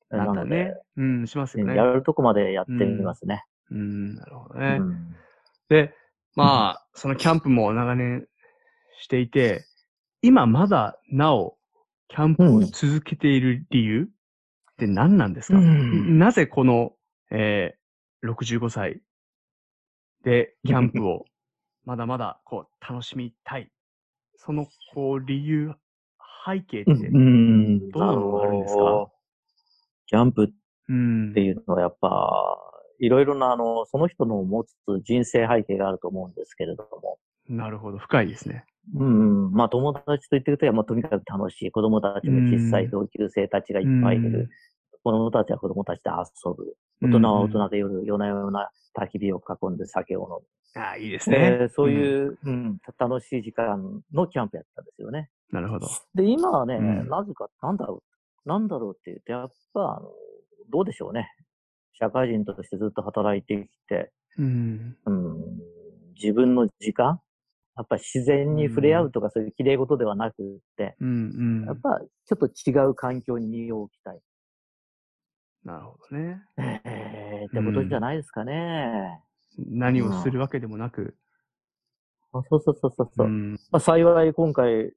[0.09, 0.73] なんだね。
[0.95, 1.75] うん、しますよね。
[1.75, 3.43] やるとこまでやってみますね。
[3.71, 4.79] うん、なるほどうね。
[4.79, 5.15] ん
[5.69, 5.93] で、
[6.35, 8.25] まあ、そのキャンプも長年
[9.01, 9.65] していて、
[10.21, 11.57] 今まだなお、
[12.07, 16.93] キャンプを続けている理由って何なんですか、うんなぜこの、
[17.31, 19.01] えー、65歳
[20.23, 21.25] でキャンプを
[21.83, 23.69] まだまだこう楽しみたい。
[24.37, 25.73] そのこう理由、
[26.45, 28.81] 背景って、うんどんなのがあるんですか？
[28.83, 29.11] なほど
[30.07, 30.47] キャンプっ
[30.89, 32.57] うんていうのはやっぱ、
[32.99, 34.73] いろいろな、あの、その人の持つ
[35.03, 37.19] 人生背景があると思うんですけれども。
[37.49, 38.65] なるほど、深いですね。
[38.95, 41.71] うん、まあ友達と言ってると、まあとにかく楽しい。
[41.71, 44.49] 子供たちも小さい同級生たちがいっぱいいる。
[45.03, 46.75] 子供たちは子供たちで遊ぶ。
[47.01, 50.35] 大人は大人で夜、夜な夜な焚き火を囲んで酒を飲む。
[50.75, 50.81] うん。
[50.81, 51.37] ああ、いいですね。
[51.61, 51.95] えーそううん。
[51.95, 55.29] いう、うん、楽しい時間のキャンプやったんですよね。
[55.51, 55.87] なるほど。
[56.15, 58.03] で、今はね、うんなぜか、なんだろ
[58.45, 60.09] う、なんだろうって言って、やっぱ、あの、
[60.69, 61.29] どうでしょうね。
[61.93, 64.97] 社会人としてずっと働いてきて、うん。
[65.05, 65.35] うん、
[66.15, 67.19] 自分の時間
[67.77, 71.65] やっぱり自然に触れ合うとかそういう綺麗事ではなくって、うん、うん。
[71.65, 74.19] やっぱちょっと違う環境に身を置きたい。
[75.67, 76.41] なるほどね。
[76.57, 79.21] えー、ってことじゃないですかね。
[79.57, 81.17] 何をするわけでもなく。
[82.31, 83.27] あそうそうそうそうそう。
[83.27, 83.51] ん。
[83.69, 84.93] まあ、幸い今回、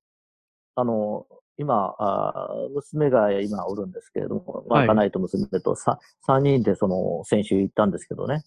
[0.77, 1.27] あの、
[1.59, 8.45] 今あ、娘が今おるんですけれども、まあ、はい家内と娘と 3, 三人でその、先週行ったんですけどね。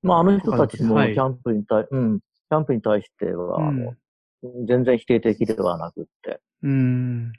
[0.00, 3.98] まあ、あの人たちもはいキャンプに対、うん、キャンプに対しては、あのうん
[4.66, 6.70] 全然否定的ではなくって、うん。
[6.70, 7.32] うん、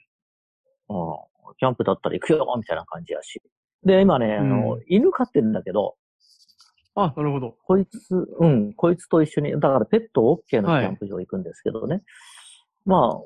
[1.58, 3.42] キャンプだったら行くよみたいな感じやし。
[3.88, 5.96] で、今ね、あの、うん犬飼ってるんだけど、
[6.96, 7.56] あ、なるほど。
[7.64, 12.02] こいつ、うん、こいつと一緒に、だからペット OK のはいキャンプ場行くんですけどね。
[12.86, 13.22] まあ、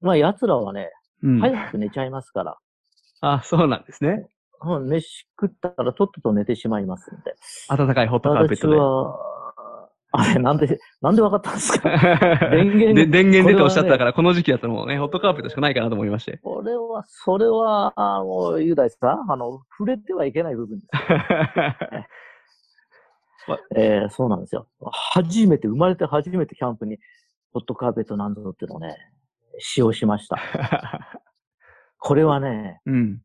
[0.00, 0.90] まあ奴らはね、
[1.22, 1.40] うん。
[1.40, 2.56] 早く寝ちゃいますから、
[3.20, 4.26] あ、そうなんですね。
[4.62, 7.34] うん、飯食ったらとっとと寝てしまいますんで。
[7.68, 8.76] 暖かいホットカーペッ私トで。
[8.76, 9.18] は、
[10.12, 11.88] あれ、なんで、なんでわかったんですか？
[12.50, 16.38] 電源で電源でとおっしゃったから、この時期だともうね、ホットカーペットしかないかなと思いまして。
[16.38, 20.90] これは、それは、あの、雄大さん、あの、触れてはいけない部分です。
[23.76, 24.68] えーそうなんですよ。
[24.92, 26.98] 初めて、生まれて初めてキャンプに、
[27.52, 28.96] ホットカーペットなんぞっていうのをね、
[29.58, 30.38] 使用しました。
[31.98, 33.22] これはね、うん。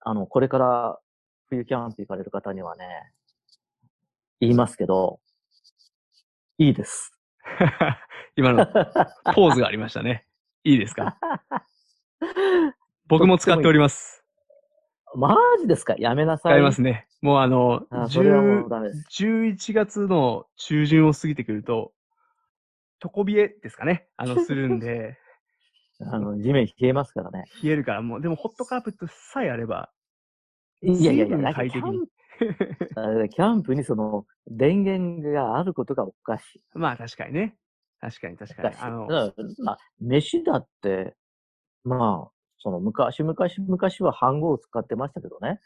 [0.00, 0.98] あの、これから
[1.48, 3.12] 冬キャンプ行かれる方にはね、
[4.40, 5.20] 言いますけど、
[6.60, 7.14] いいです。
[8.36, 8.66] 今の
[9.34, 10.26] ポーズがありましたね。
[10.62, 11.16] いいですか？
[13.08, 14.22] 僕も使っております。
[15.16, 15.94] マジですか？
[15.98, 16.52] やめなさい。
[16.52, 17.08] 使いますね。
[17.22, 19.24] もうあの、あそれはもう10ダメです。
[19.24, 21.94] 11月の中旬を過ぎてくると、
[23.02, 24.06] 床冷えですかね？
[24.18, 25.18] あの、するんで、
[26.12, 27.46] あの、地面冷えますからね。
[27.64, 29.90] 冷えるからもう、でもホットカーペットさえあれば、
[30.82, 31.92] いやいやいや、なんか快適に。
[31.92, 32.06] キャン
[33.30, 36.62] キャンプにその電源があることがおかしい。
[36.74, 37.56] まあ確かにね。
[38.00, 38.68] 確かに確かに。
[38.68, 38.86] おか。
[38.86, 39.06] あの、
[39.64, 41.16] まあ、飯だって、
[41.84, 45.60] まあ、その昔、昔、昔は飯盒を使ってましたけどね。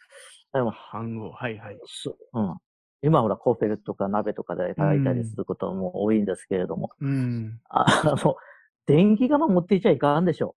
[0.53, 1.79] でも、飯盒、はいはい。
[1.87, 2.57] そうん。
[3.03, 7.61] 今ほら、コーフェルとか鍋とかで炊いたりすることも多いんですけれども、うん。
[7.69, 8.37] ああの、
[8.87, 10.57] 電気釜持っていちゃいかんでしょ。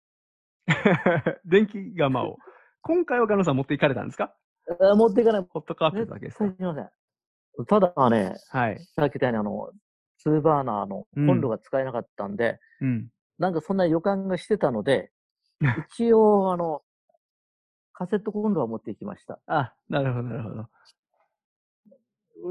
[1.45, 2.38] 電気釜を。
[2.82, 4.25] 今回はガノさん持っていかれたんですか？
[4.25, 4.45] あ
[4.95, 5.45] 持っていかない。
[5.49, 6.45] ホットカーペットだけですか？
[6.45, 7.65] 絶対しません。
[7.65, 8.80] ただね、はい。
[8.95, 9.71] さっき言ったようにあの、
[10.17, 13.08] ツーバーナーのコンロが使えなかったんで、うん。
[13.38, 15.12] なんかそんな予感がしてたので、
[15.91, 16.82] 一応、あの、
[17.93, 19.39] カセットコンロは持っていきました。
[19.47, 20.67] あ、なるほど、なるほど。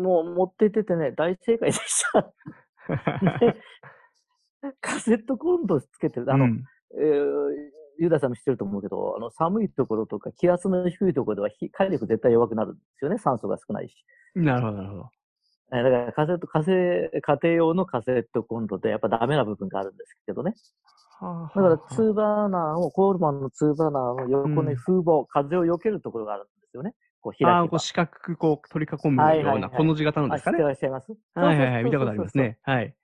[0.01, 2.33] もう持って行っててね、大正解でした。
[3.41, 3.61] で
[4.81, 6.33] カセットコンロつけてる。
[6.33, 6.65] あの、うん
[6.97, 13.19] えーユダさんも知ってると思うけど、あの、寒いところとか気圧の低いところでは火火力絶対弱くなるんですよね。
[13.19, 13.95] 酸素が少ないし。
[14.35, 15.11] なるほど、なるほど。
[15.73, 20.55] えーだからカセット、家庭、家庭用のカセットコンロでやっぱダメな部分があるんですけどね。
[21.21, 26.95] はだからツーバーナーを、コールマンのツーバーナーの横に風防、風を避けるところがあるんですよね。
[27.21, 30.65] こう開ああ、こう四角くこう取り囲むような、はいはいはいこの字型のあ、知ってですかね。
[30.65, 32.59] らっしゃいますはいはいはい、見たことありますね。
[32.63, 32.95] はい。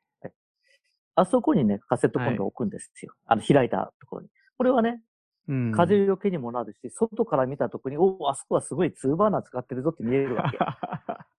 [1.17, 3.13] あそこにね、カセットコンロを置くんですよ。
[3.27, 4.29] あの、開いたところに。
[4.61, 5.01] これはね、
[5.49, 5.73] うん。
[5.73, 10.59] 風よけにもなるし、外から見たときに、おお、あそこはすごいツーバーナー使ってるぞって見えるわけ。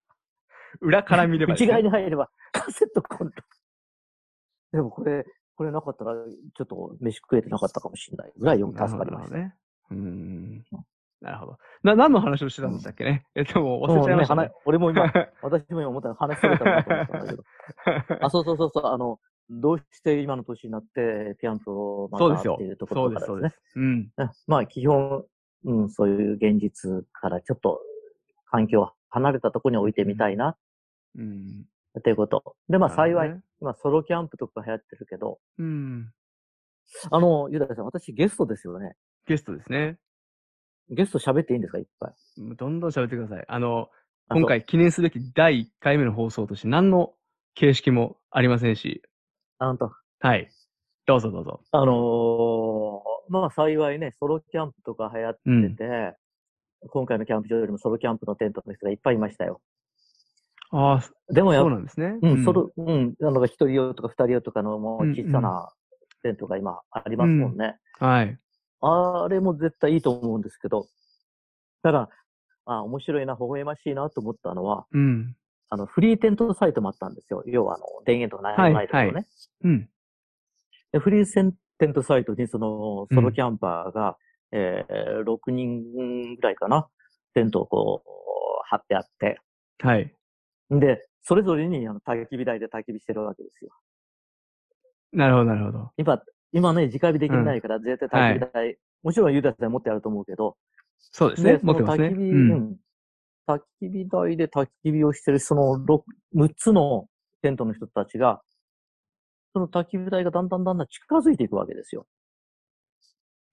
[0.82, 3.32] 裏から見ればね側に入れば、カセットコンロ。
[4.72, 9.36] でもこれ、これなかったら、ちょっと飯食えてなかったかもしれないぐらいよく助かりました。
[9.36, 9.54] ね。
[9.92, 10.64] うん。
[11.20, 11.58] なるほど。
[11.84, 13.24] な、何の話をしてたんでしたっけね？
[13.36, 14.48] え、でも忘れちゃいましたねね。
[14.48, 15.04] 話俺も今、
[15.42, 17.44] 私も今思ったら話しれたなと思ったんだけど。
[18.20, 19.20] あ、そうそうそうそう、あの、
[19.60, 22.86] どうして今の年になってキャンプをまたっていうと。
[22.86, 23.48] ころからですねそうで。
[23.50, 23.60] す。
[23.76, 23.84] うん。
[24.16, 25.24] うんまあ、基本、
[25.64, 27.80] うん、そういう現実からちょっと
[28.50, 30.56] 環境を離れたところに置いてみたいな、
[31.16, 31.66] うん。
[31.98, 32.56] っていうこと。
[32.68, 36.10] で、まあ幸い、ね今ソロキャンプとか流行ってるけど、うん。
[37.10, 38.96] あの、ゆださん、私ゲストですよね。
[39.26, 39.98] ゲストですね。
[40.90, 42.12] ゲスト喋っていいんですかいっぱい。
[42.56, 43.44] どんどん喋ってください。
[43.46, 43.88] あの、
[44.28, 47.12] あ今回記念すべき第1回目の放送として何の
[47.54, 49.02] 形式もありませんし、
[49.62, 49.88] あんた、
[50.20, 50.50] はい。
[51.06, 51.60] どうぞどうぞ。
[51.70, 55.34] あのーまあ幸いね、ソロキャンプとか流行っ
[55.70, 56.16] てて、
[56.88, 59.60] 今回のキャンプ場よりもソロキャンプのテントの人がいっぱいいましたよ。
[60.72, 62.18] ああ、でもやそうなんですね。
[62.20, 65.70] うん、ソロ、うん、あの、一人用とか二人用とかのもううん小さな
[66.22, 67.76] テントが今ありますもんね。
[68.00, 68.38] はい。
[68.80, 70.86] あれも絶対いいと思うんですけど、
[71.84, 72.08] ただ、
[72.64, 75.36] あ面白いな、微笑ましいなと思ったのは、うん。
[75.72, 77.42] あの、フリーテントサイトもあったんですよ。
[77.46, 79.26] 要は、あの、電源とかはいないところね、はい
[79.64, 79.88] うん。
[80.92, 80.98] で。
[80.98, 84.18] フリーテントサイトに、その、ソロキャンパーが、
[84.50, 86.88] えー、6人ぐらいかな、
[87.32, 88.10] テントをこう、
[88.68, 89.40] 張ってあって、
[89.80, 90.14] はい。
[90.68, 93.70] で、それぞれにあの焚き火台で焚き火してるわけですよ。
[95.14, 95.90] なるほど、なるほど。
[95.96, 100.58] 今、今ね、直火できないから、絶対焚き火台、もちろんユダさん持ってあると思うけど、
[100.98, 101.58] そうですね。
[101.62, 102.08] 持ってますね。
[102.08, 102.34] 焚き火、う。
[102.34, 102.76] うんん。
[103.48, 106.02] 焚き火台で焚き火をしてる、その6、
[106.36, 107.06] 6つの
[107.42, 108.40] テントの人たちが、
[109.52, 112.06] その焚き火台がだんだんだんだん近づいていくわけですよ。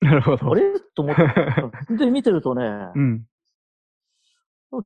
[0.02, 0.52] なるほど。
[0.52, 0.80] あれ？
[0.96, 1.24] と思って。
[1.90, 2.64] う んで、見てるとね、
[2.96, 3.26] うん。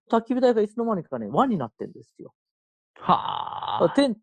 [0.10, 2.34] 焚き火台がいつの間にかね、輪になってるんですよ。
[2.96, 3.90] はあ。
[3.96, 4.18] テン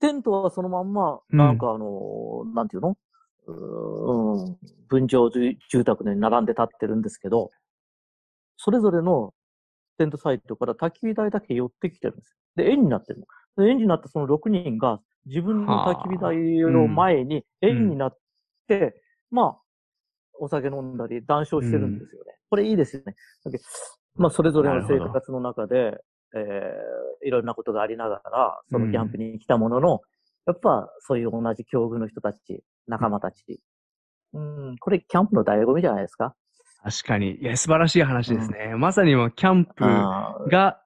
[0.00, 2.96] テントはそのまんま、うんなんかあのーなんていうの？
[3.46, 7.50] うーん、分譲住住宅で並んで立ってるんですけど、
[8.56, 9.32] それぞれの
[9.98, 12.64] テントサイトから焚き火台だけ寄ってきてるんですよ。
[12.64, 13.26] で、円になってるの。
[13.64, 16.36] で円になったその6人が自分の焚き火台
[16.72, 18.18] の前に円になっ
[18.68, 19.60] て、まあ、
[20.40, 22.34] お酒飲んだり談笑してるんですよね。
[22.48, 23.14] これいいですよね。
[23.44, 23.64] だけど
[24.16, 25.98] まあ、それぞれの生活の中で、
[26.34, 30.00] えー、いろんなことがありながら、そのキャンプに来たものの、
[30.46, 33.60] やっぱそういう同じ境遇の人たち、仲間たち。
[34.32, 36.34] うん、これキャンプの醍醐味じゃないですか。
[36.82, 37.36] 確かに。
[37.36, 38.74] いや、素晴らしい話ですね。
[38.76, 40.80] まさにもうキャンプが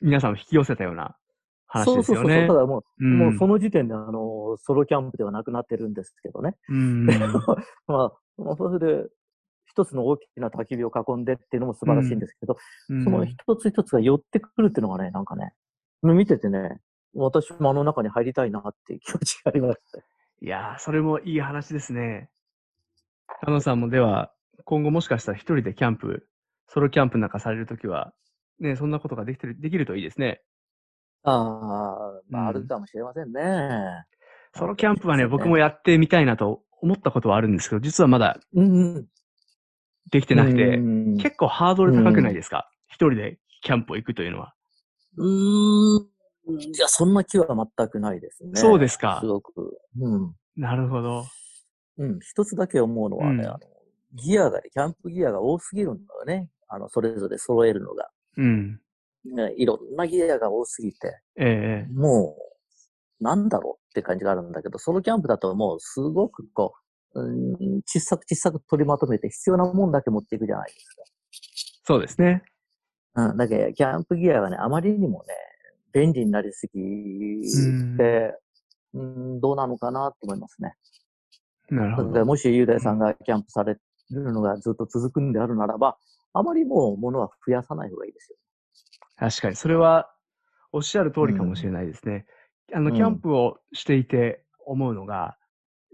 [0.00, 1.16] 皆さんを引き寄せたような
[1.66, 2.28] 話ですよね。
[2.28, 2.46] そうそうそう。
[2.48, 6.56] ただもう、うんもうその時点であの、ソロキャンプではなくなってるんですけどね。
[6.68, 7.06] うん。
[7.06, 7.14] ま
[7.88, 9.08] あ、まあそれで、
[9.66, 12.56] 一つの大きな焚き火を囲んでっていうのも素晴らしいんですけど、
[12.88, 15.52] うんその一つ一つが寄ってくるっていうのがね、なんかね、
[16.02, 16.80] 見ててね、
[17.14, 19.98] 私もあの中に入りたいなっていう気持ちがありました。
[19.98, 22.30] いやー、それもいい話ですね。
[23.26, 24.32] 加野さんもでは、
[24.64, 26.26] 今後もしかしたら一人でキャンプ、
[26.68, 28.12] ソロキャンプなんかされるときは、
[28.60, 30.42] ね、そんなことができてる、できるといいですね。
[31.22, 34.04] ああ、まうんああるかもしれませんね。
[34.54, 38.40] ソロキャンプはね、僕もやってみたいなと思ったことはあるんですけど、実はまだ。
[40.10, 42.70] できてなくて、うん結構ハードル高くないですか？
[42.88, 44.54] 一人でキャンプを行くというのは。
[45.16, 46.06] うーん。
[46.60, 48.52] いや、そんな気は全くないですね。
[48.54, 49.78] そうですかすごく。
[50.00, 50.34] うん。
[50.56, 51.24] なるほど。
[51.98, 52.18] うん。
[52.20, 53.58] 一つだけ思うのはね、うんあの、
[54.16, 56.48] ギアがね、キャンプギアが多すぎるんだよね。
[56.68, 58.08] あの、それぞれ揃えるのが。
[58.36, 58.80] うん。
[59.24, 62.36] ね、いろんなギアが多すぎて、ええも
[63.20, 66.74] う、なんだろうって感じがあるんだけど、ソロキャンプだともうすごくこ
[67.14, 67.28] う、う
[67.78, 70.86] ん、小さく小さく取りまとめて必要なもんだけ持っていくじゃないです
[71.84, 72.42] そうですね。
[73.14, 73.30] か。
[73.30, 73.36] うん。
[73.36, 75.34] だけど、キャンプギアがね、あまりにもね、
[75.92, 76.76] 便利になりすぎ
[77.96, 78.34] て、
[78.92, 80.74] うん、どうなのかなと思いますね。
[81.70, 82.24] なるほど。
[82.24, 83.76] もし雄大さんがキャンプされ
[84.14, 85.96] るのがずっと続くんであるならば、
[86.32, 88.36] あまりもう物は増やさない方がいいですよ。
[89.16, 90.10] 確かに、それは
[90.72, 92.26] おっしゃる通りかもしれないですね。
[92.74, 95.36] あの、うんキャンプをしていて思うのが、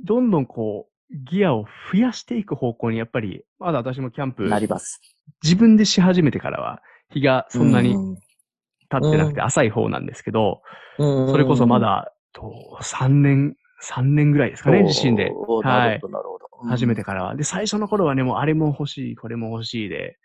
[0.04, 5.00] どんどんこう、ギアを増やしていく方向に、やっぱり、まだ私もキャンプ、なります。
[5.42, 8.16] 自分でし始めてからは、日がそんなにうん
[8.88, 10.62] 経ってなくて浅い方なんですけど、
[10.98, 15.30] うんそれこそまだ、と、3年、3年ぐらいですかね、自身で。
[15.30, 16.46] はないるほど、なるほど。
[16.46, 17.34] うん始めてからは。
[17.34, 20.16] で、最初の頃はね、もうあれも欲しい、これも欲しいで、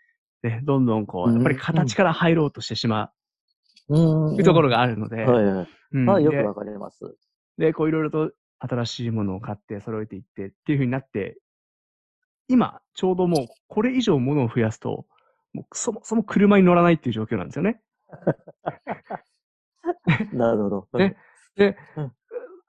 [0.44, 3.10] ね、どんどんこう、うんやっぱり形から入ろうとしてしま
[3.88, 4.36] うん。
[4.36, 5.68] うところがあるので、はいはい。
[5.92, 7.16] うんでまあよくわかります。
[7.56, 11.38] で、こういろいろと新しいものを買って揃えていってっていう風になって、
[12.46, 15.06] 今、ちょうどもうこれ以上物を増やすと、
[15.52, 17.80] もうそもそも車に乗らないっていう状況なんですよね。
[20.32, 20.98] なるほど。
[20.98, 21.16] ね
[21.56, 22.12] で、うん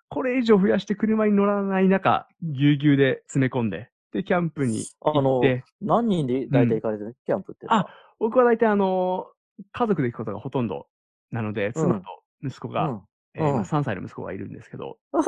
[0.10, 7.90] これ以上増やして車に乗らない中、ぎゅうぎゅうで詰め込んで、で、キャンプにあの行って、、何人で大体行かれてる、キャンプっていうのは。
[8.20, 9.28] 僕は大体あの、
[9.72, 10.88] 家族で行くことがほとんど
[11.32, 12.06] なので、妻と
[12.44, 12.96] 息子が、うん。
[12.96, 13.00] えー
[13.36, 15.20] 今うん3歳の息子がいるんですけど、あ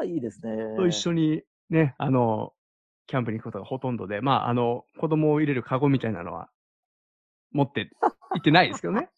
[0.00, 0.76] あ、いいですね。
[0.76, 2.52] と一緒にね、あの、
[3.06, 6.50] キャンプに行くことがほとんどで、まあ、あの、子供を入れるカゴみたいなのは
[7.52, 9.08] 持って行ってないですけどね。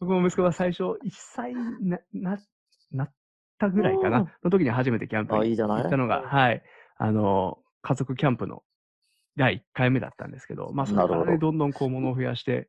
[0.00, 2.38] 僕も息子が最初1歳な、な、
[2.92, 3.12] なっ
[3.58, 6.62] たぐらいかうんな、の時に初めてキャンプあ、に行ったのが、はい、
[6.96, 8.62] あの、家族キャンプの
[9.36, 11.52] 第1回目だったんですけど、まあ、それからね、ど。
[11.52, 12.68] んどんこう物を増やして、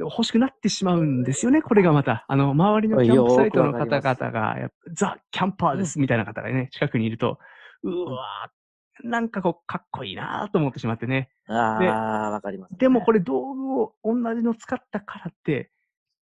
[0.00, 2.24] 欲しくなってしまうんですよね、これがまた。
[2.28, 7.38] あの、周りのキャンプサイトの方々が、ザ・キャンパーですみたいな方がね、近くにいると、
[7.82, 8.56] うわー
[9.04, 11.28] なんかこう、かっこいいなと思ってしまってね。
[11.48, 12.78] あであ、わかります、ね。
[12.78, 15.70] でもこれ道具を同じの使ったからって、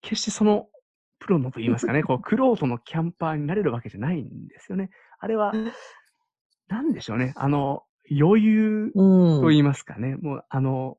[0.02, 0.68] 決してその、
[1.20, 4.90] プロのと言いますかね、 こう、クロートのキャンパーになれるわけじゃないんですよね。
[5.20, 5.52] あれは、
[6.68, 7.32] なんでしょうね。
[7.36, 9.40] あの、余裕うん。
[9.40, 10.16] と言いますかね。
[10.16, 10.98] もう、あの、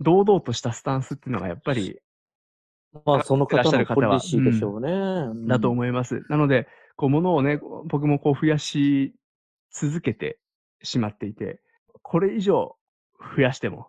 [0.00, 1.98] 堂々としたスタンスっていうのがやっぱり、
[3.04, 5.46] まあ、その方のポリシーでしょうね。
[5.46, 6.24] だとう思います。
[6.28, 9.14] なので、こう、物をね、僕もこう増やし
[9.70, 10.38] 続けて
[10.82, 11.60] しまっていて、
[12.02, 12.76] これ以上
[13.36, 13.88] 増やしても、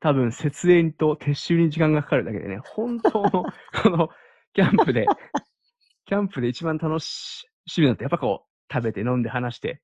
[0.00, 3.30] 多分設営と撤収に時間がかかるだけでね、本当の、
[3.82, 4.10] この、
[4.54, 5.06] キャンプで、
[6.06, 7.46] キャンプで一番楽し
[7.78, 9.82] みなのって、やっぱこう、食べて飲んで話して、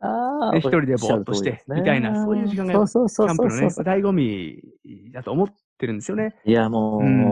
[0.00, 0.06] ん。
[0.06, 6.36] あ一人でぼーっとしてみたいなそういう時間がそうそうそうキャンプのね、醍醐味だと思ってるんですよね。
[6.44, 7.24] いや、もう、うん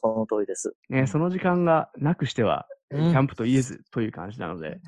[0.00, 0.74] その通りです。
[0.88, 4.80] ね、その時間がなくしては、うんキャンプと言えずという感じなので。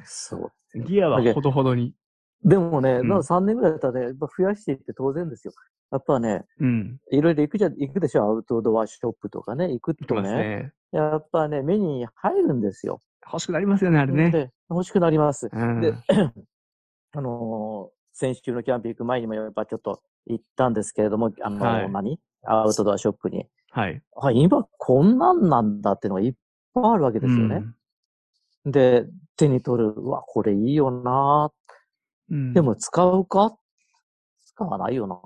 [0.87, 1.95] ギアはほどほどに
[2.45, 5.55] でもね、うんまあ3年ぐらいだったらね、やっぱ増やしていって当然ですよ。
[5.91, 6.99] やっぱね、うん。
[7.11, 10.73] いろいろ行くじゃ、行くでしょ、アウトドアショップとかね、行くとね、ね。
[10.93, 13.01] やっぱね、目に入るんですよ。
[13.27, 14.31] 欲しくなりますよね、あれね。
[14.31, 15.49] で、欲しくなります。
[15.53, 15.81] うん。
[15.81, 15.95] で、
[17.13, 22.21] あのー先週のキャンプ行く前にもやっぱちょっと行ったんですけれども、あのーはい何？
[22.45, 23.49] アウトドアショップに。
[23.73, 24.01] はい。
[24.23, 26.35] あ、今こんなんなんだっていうのがいっ
[26.75, 27.65] ぱいあるわけですよね。
[28.67, 31.51] で、手に取る、うわ、これいいよな
[32.31, 32.53] うん。
[32.53, 33.57] で、も使うか？
[34.45, 35.17] 使わないよな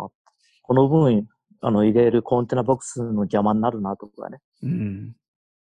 [0.69, 1.27] この分、
[1.63, 4.39] あの、入れるコンテナボックスの邪魔になるなとかね。
[4.63, 5.17] うん。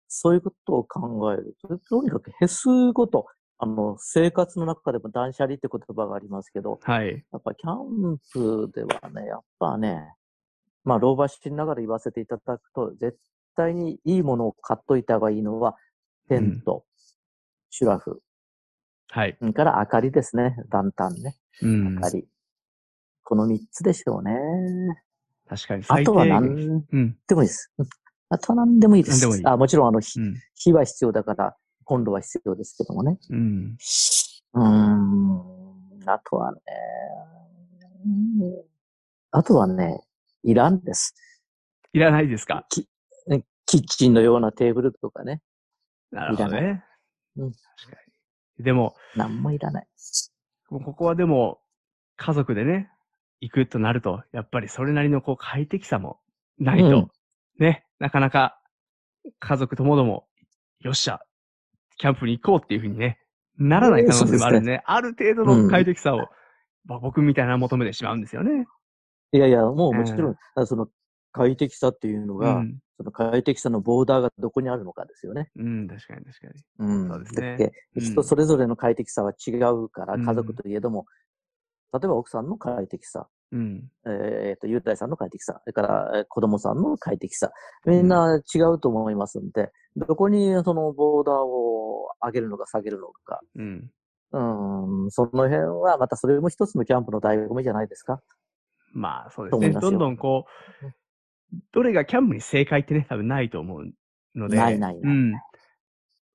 [0.09, 3.25] そういうことを考えると、とにかくへすごと、
[3.57, 7.25] あの、生活の中でも断捨離って言葉がありますけど、はい。
[7.31, 10.13] やっぱキャンプではね、やっぱね、
[10.83, 13.17] まあ、老婆しながら言わせていただくと、絶
[13.55, 15.77] 対にいいものを買っといた方がいいのは、
[16.27, 16.83] テント、
[17.69, 18.21] シュラフ、
[19.09, 19.37] はい。
[19.53, 20.57] から明かりですね。
[20.69, 21.37] ランタンね。
[21.61, 22.01] うん明。
[22.01, 22.27] かり。
[23.27, 24.31] この三つでしょうね。
[25.49, 25.83] 確かに。
[25.89, 26.85] あとは何。
[27.27, 27.73] でもいいです。
[27.77, 27.87] うん
[28.29, 29.21] あとは何でもいいです。
[29.21, 30.35] 何でもいいあもちろん、あの、火うん。
[30.55, 33.17] 火は必要だから、コンロは必要ですけどもね。
[33.29, 33.77] うん。
[34.53, 36.09] うーん。
[36.09, 36.59] あとはね、
[38.05, 38.53] うん
[39.31, 40.01] あとはね、
[40.43, 41.15] いらんです。
[41.93, 42.65] いらないですか？
[43.27, 45.41] ねキッチンのようなテーブルとかね。
[46.11, 46.83] なるほどね。
[47.37, 48.01] うん確か
[48.57, 48.63] に。
[48.65, 49.87] でも、なんもいらない。
[50.69, 51.59] ここはでも、
[52.17, 52.89] 家族でね、
[53.39, 56.19] 行くとなると、やっぱりそれなりのこう快適さも
[56.59, 57.11] ないと、うん
[57.59, 58.59] ね、なかなか
[59.39, 60.27] 家族ともども、
[60.81, 61.19] よっしゃ、
[61.97, 63.19] キャンプに行こうっていうふうにね、
[63.57, 66.27] ならない可能性もあるんでね、ある程度の快適さを、
[66.85, 68.67] まあ、僕みたいな求めてしまうんですよね。
[69.31, 70.87] いやいや、もうもちろん、うんあその
[71.31, 72.77] 快適さっていうのが、うん。
[72.97, 75.51] その快適さのボーダーがどこにあるのかですよね。
[75.55, 76.63] うん、確かに確かに。
[76.79, 77.07] うん。
[77.09, 81.05] そうですね人それぞれの快適さは違うから、うん家族といえども、
[81.93, 83.83] 例えば奥さんの快適さ、うん。
[84.05, 87.51] えっ、と、雄大さんの快適さ、それからえー子供さんの快適さ、
[87.85, 93.89] みんな違うと思いますんで、どこにそのボーダーを上げるのか下げるのか、うん。
[94.33, 98.21] うん、その辺はまたそれも一つのキャンプの醍醐味じゃないですか。
[98.93, 99.71] まあ、そうですね。
[99.71, 100.45] すよどんどんこ
[100.83, 100.85] う、
[101.71, 103.85] どれがキャンプに正解ってね、多分ないと思う
[104.35, 104.57] ので。
[104.57, 105.33] ないないないうん。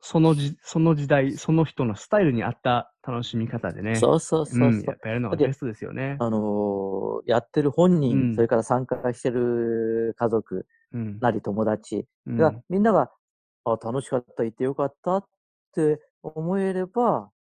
[0.05, 3.95] そのじ、その時代、その人のスタイルに合った楽しみ方でね。
[3.95, 4.69] そうそうそうそう。
[4.69, 6.17] うん、やっぱやるのがベストですよね。
[6.19, 11.21] あのーやってる本人、うんそれから参加してる家族うん。
[11.21, 13.12] なり友達うんが、みんなが、
[13.65, 15.25] あ、楽しかった、行ってよかったっ
[15.73, 17.31] て思えれば、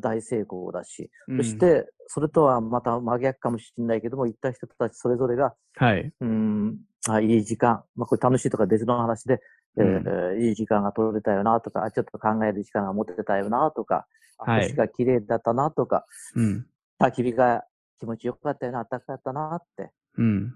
[0.00, 6.10] 大成功だし、うんそして、それとはまた真逆かもしれないけども、行った人たちそれぞれが、はい。
[6.20, 9.40] うん、あいい時間、まあ、これ楽しいとか別の話で、
[9.78, 14.06] えーいい時間が取れたよなとか、ちょっと考える時間が持てたよなとか、
[14.38, 16.66] あはい星が綺麗だったなとか、うん。
[17.00, 17.64] 焚き火が
[17.98, 20.54] 気持ちよかったよな、暖かかったなって、うん。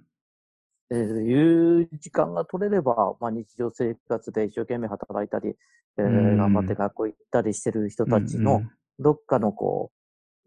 [0.90, 5.56] えーいう時間が取れれば、まあ、日常生活で一生懸命働いたり、
[5.98, 6.37] えーうん。
[6.37, 8.62] 頑張って学校行ったりしてる人たちの、
[8.98, 9.90] どっかのこ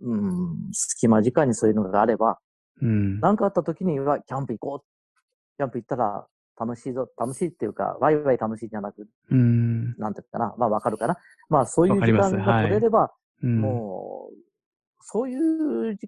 [0.01, 2.39] う、うん、隙間時間にそういうのがあれば、
[2.81, 3.19] うん。
[3.19, 4.88] 何かあった時には、キャンプ行こう。
[5.57, 6.27] キャンプ行ったら
[6.59, 9.95] 楽しいぞ、楽しいっていうか、ワイワイ楽しいじゃなく、うん。
[9.97, 10.55] なんていうかな？
[10.57, 11.17] まあわかるかな？
[11.49, 13.11] まあそういう時間が取れれば、
[13.41, 13.61] うん。
[13.61, 14.35] もう、
[15.01, 15.35] そうい
[15.91, 16.07] うじ、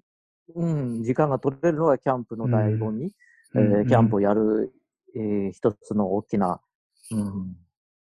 [0.54, 3.12] うん、時間が取れるのがキャンプの醍醐味。
[3.54, 4.72] えーキャンプをやる、
[5.14, 6.60] えー一つの大きな、
[7.12, 7.56] うん、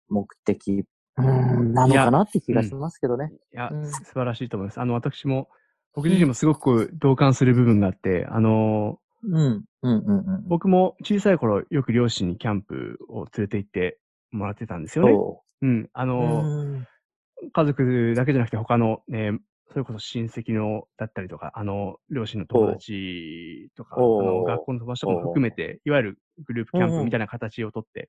[0.08, 0.84] 目的、
[1.16, 3.32] うん、なのかなって気がしますけどね。
[3.54, 4.80] いや、うん素晴らしいと思います。
[4.80, 5.48] あの、私も、
[5.94, 10.48] 僕自身もすごく同感する部分があって、あの、うん、うん、うん、うん。
[10.48, 13.98] 僕も小さい頃よく両親にキャンプを連れて行って
[14.30, 15.12] もらってたんですよね。
[15.12, 15.90] そうん。
[15.92, 16.06] あう。
[16.06, 16.87] の、うん
[17.52, 19.33] 家族だけじゃなくて他の、ね、
[19.70, 28.09] それこそ親戚のだったりとか、あの、両親の友達とか、あの、学校の友達とかも含めて、いわゆるグループキャンプみたいな形をとって、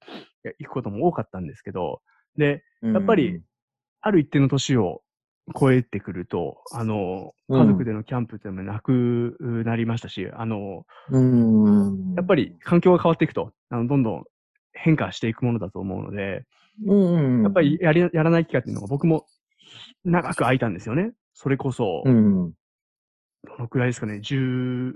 [0.60, 2.02] 行くことも多かったんですけど、
[2.36, 3.41] で、やっぱり、
[4.02, 5.04] ある一定の年を
[5.60, 12.13] 超えてくると、あの、うん家族でのキャンプっていうのもなくなりましたし、あの、うん。
[12.15, 14.23] やっぱり環境が変わっていくと、あの、どんどん
[14.71, 16.46] 変化していくものだと思うので、
[16.87, 19.25] うん、やっぱり、やり、やらない期間っていうのが僕も
[20.06, 21.12] 長く空いたんですよね。
[21.33, 22.52] それこそ、うん。
[23.44, 24.94] どのくらいですかね、10、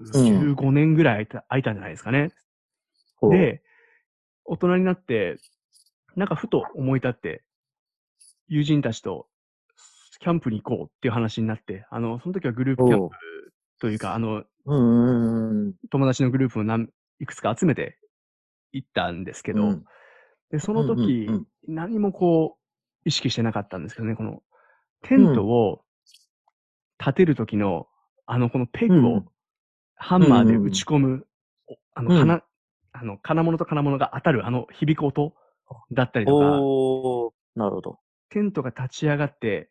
[0.00, 2.30] 15年ぐらい空いた空いたんじゃないですかね。
[3.16, 3.62] ほう、で、
[4.44, 5.38] 大人になって、
[6.16, 7.42] なんかふと思い立って、
[8.48, 9.26] 友人たちと
[10.24, 13.16] キャンプに行こうっていう話になって、あの、その時はグループキャンプ
[13.78, 16.88] というか、あの、友達のグループを何
[17.20, 17.98] いくつか集めて
[18.72, 19.84] 行ったんですけど、うん。
[20.50, 24.42] で、その時、うんうん何もこう、意識してなかったんですけどね、この、
[25.02, 25.80] テントを
[26.98, 27.86] 立てる時の、
[28.26, 29.24] あの、このペグをうん。
[29.94, 31.26] ハンマーで打ち込む、
[31.66, 32.20] おあの、うん。
[32.20, 32.42] 金、
[32.92, 35.32] あの、金物と金物が当たるあの響く音
[35.90, 36.44] だったりとか、
[37.58, 37.98] なるほど。
[38.28, 39.70] テントが立ち上がって、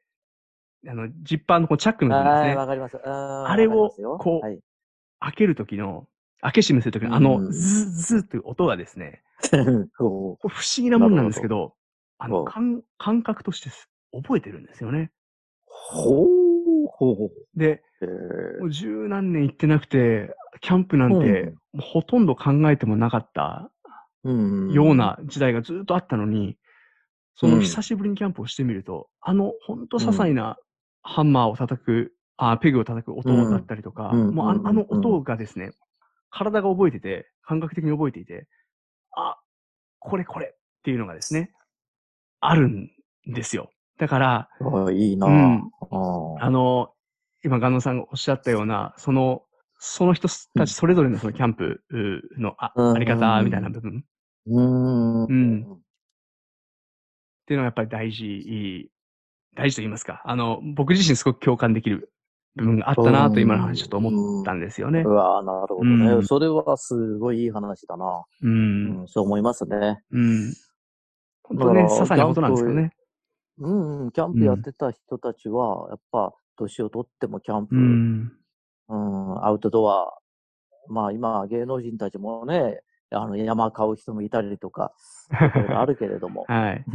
[0.87, 2.55] あの、ジッパーのこうチャックの部分はい、ですね。
[2.55, 2.97] わかります。
[2.97, 4.59] あれをこうはい。
[5.19, 6.07] 開けるときの、
[6.41, 9.23] 開け閉めするときのあのうんズズズっていう音がですね、
[9.95, 10.37] 不思
[10.77, 11.75] 議なもんなんですけど、
[12.17, 15.11] あの、感感覚としてす覚えてるんですよね。
[15.65, 17.31] ほう、ほうほう。
[17.55, 17.81] で、
[18.59, 23.71] もう十何年行ってなくて、キャンプなんて、ほとんど考えてもなかった
[24.23, 26.57] うんような時代がずっとあったのに、
[27.35, 30.57] そのうん久しぶりにキャンプをしてみると、あの、ほんと些細な
[31.03, 34.67] ハンマーを叩く、あペグを叩く音だったりとか、うんもうあうん。
[34.67, 35.71] あの音がですね、
[36.29, 38.47] 体が覚えてて、感覚的に覚えていて、
[39.15, 39.37] あ、
[39.99, 41.51] これこれっていうのがですね、
[42.39, 42.89] あるん
[43.27, 43.69] ですよ。
[43.99, 45.29] だから、あいいなぁ。
[45.29, 45.71] うん。
[46.39, 46.93] ああの、
[47.43, 49.43] 今、ガンノさんがおっしゃったような、その、
[49.77, 54.05] その人たちそれぞれのそのキャンプうのあ,、うんあり方みたいな部分。
[54.47, 55.25] うーん。
[55.25, 55.83] うん
[57.43, 58.89] っていうのはやっぱり大事、
[59.55, 60.21] 大事と言いますか。
[60.25, 62.11] あの、僕自身すごく共感できる
[62.55, 65.09] 部分があったなと今の話ちょっと思ったんですよねう。
[65.09, 68.23] わぁ、なるほどね、うんそれはすごいいい話だな。
[68.41, 68.47] う。
[68.47, 70.01] うんん、そう思いますね。
[70.11, 70.53] うん。
[71.43, 72.91] 本当ね、些細なことなんですけどね。
[73.59, 78.31] うん、うん、キャンプやってた人たちは、やっぱ、年を取ってもキャンプ、ううん、
[78.89, 79.45] ん。
[79.45, 80.13] アウトドア、
[80.87, 82.81] まあ今、芸能人たちもね、
[83.11, 84.93] あの、山買う人もいたりとか、
[85.77, 86.85] あるけれども、はい。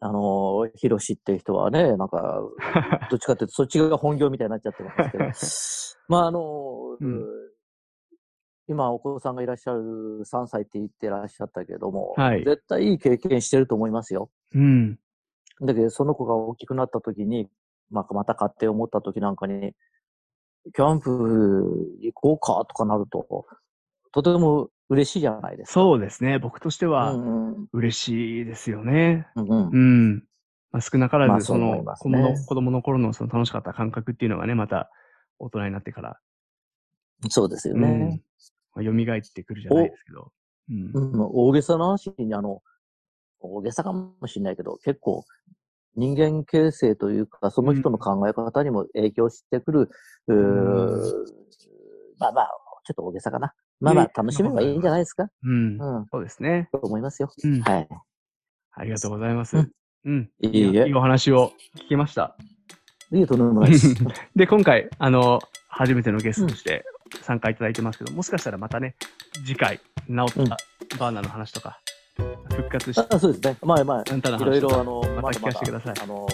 [0.00, 2.40] あの、ヒロシっていう人はね、なんか、
[3.10, 5.24] どっちかっていうと、そっちが本業みたいになっちゃってますけど、
[6.08, 7.26] まあ、あの、うん
[8.70, 14.30] 今、お子さんがいらっしゃる3歳って言ってらっしゃったけども、はい絶対いい経験してると思いますよ。
[14.54, 14.98] うん。
[15.62, 17.48] だけど、その子が大きくなった時に、
[17.90, 19.72] まあ、また買って思った時なんかに、
[20.74, 23.46] キャンプ行こうかとかなると、
[24.12, 25.72] とても嬉しいじゃないですか。
[25.74, 26.38] そうですね。
[26.38, 27.14] 僕としてうは
[27.72, 29.26] 嬉しいですよね。
[29.36, 29.78] うんうんう
[30.16, 30.24] ん。
[30.70, 34.90] まあ、少なからず、まあそのますね子供の、子供の頃のその楽しかった感覚っていうのがね、また
[35.38, 36.18] 大人になってから、
[37.28, 38.22] そうですようんね。
[38.74, 40.32] まあ、蘇ってくるじゃないですけど。
[40.70, 42.62] うんうん、大げさな話に、あの、
[43.40, 45.24] 大げさかもしれないけど、結構、
[45.96, 49.90] 人間形成というか、その人の考え方にも影響してくる、
[50.28, 51.02] うん
[52.18, 52.48] まあまあ、
[52.84, 53.54] ちょっと大げさかな。
[53.80, 55.28] まあまあね、楽しめばいいんじゃないですか？
[55.44, 55.78] うん。
[55.80, 56.68] うん、そうですね。
[56.72, 57.30] と思いますよ。
[57.44, 57.60] うん。
[57.62, 57.88] はい。
[58.72, 59.56] ありがとうございます。
[59.56, 59.72] うん
[60.04, 60.30] うん。
[60.40, 62.36] いいえいいお話を聞きました。
[63.12, 63.94] いいとんでもないです。
[64.36, 66.84] で、今回、あの、初めてのゲストとして
[67.22, 68.94] 参加いただいてますけど、もしかしたらまたね、
[69.44, 70.42] 次回、直った
[70.98, 71.80] バーナーの話とか、
[72.50, 73.56] 復活して、あそうですね。
[73.62, 76.26] まあまあいろいろ、あの、また聞かせてくださいあの、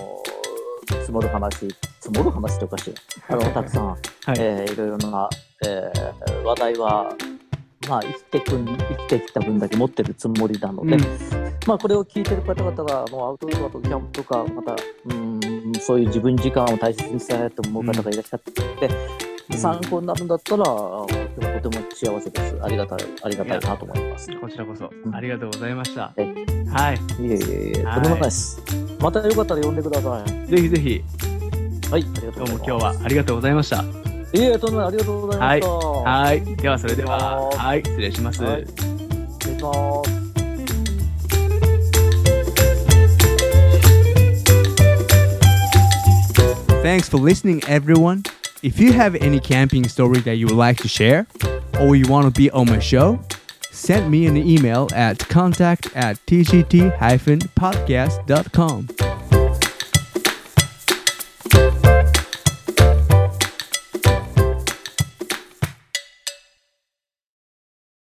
[1.01, 1.69] 積もる話、
[2.01, 2.95] 積もる話とかして、
[3.29, 4.01] あの、たくさん、はい。
[4.39, 5.29] えーいろいろな、
[5.67, 7.15] えー話題は、
[7.89, 11.03] まあ、生きてくん、生きてきた分だけ持ってるつもりなので、うん
[11.67, 14.77] まあ、これを聞いてる方々が、もうアウトドアとキャンプとか、また、
[15.07, 15.41] うん、
[15.81, 21.07] そういう自分時間を大切にしたいなと思う方がいらっしゃって、うん参考になるんだったら、と
[21.71, 22.59] ても幸せです。
[22.63, 24.33] ありがたい、ありがたいなと思います。
[24.33, 26.13] いこちらこそ、んありがとうございました。
[26.17, 26.23] え
[26.71, 26.99] はい。
[27.21, 28.63] えいえいえ、はいとんでもないです。
[29.01, 30.47] またよかったら呼んでください。
[30.47, 31.05] ぜひぜひ、
[31.91, 32.39] はい、ありがとうございます。
[32.39, 34.14] どうも今日はありがとうございました。
[34.34, 35.68] いえ、とんでもない、ありがとうございました。
[35.70, 36.44] はい。
[36.56, 38.44] では、それでは、はいはい、失礼します。
[38.44, 38.76] はい失
[39.50, 39.80] 礼します。
[46.82, 48.24] Thanks for listening, everyone.
[48.64, 51.28] If you have any camping story that you would like to share,
[51.80, 53.20] or you want to be on my show,
[53.72, 58.88] send me an email at contact at tgt-podcast.com.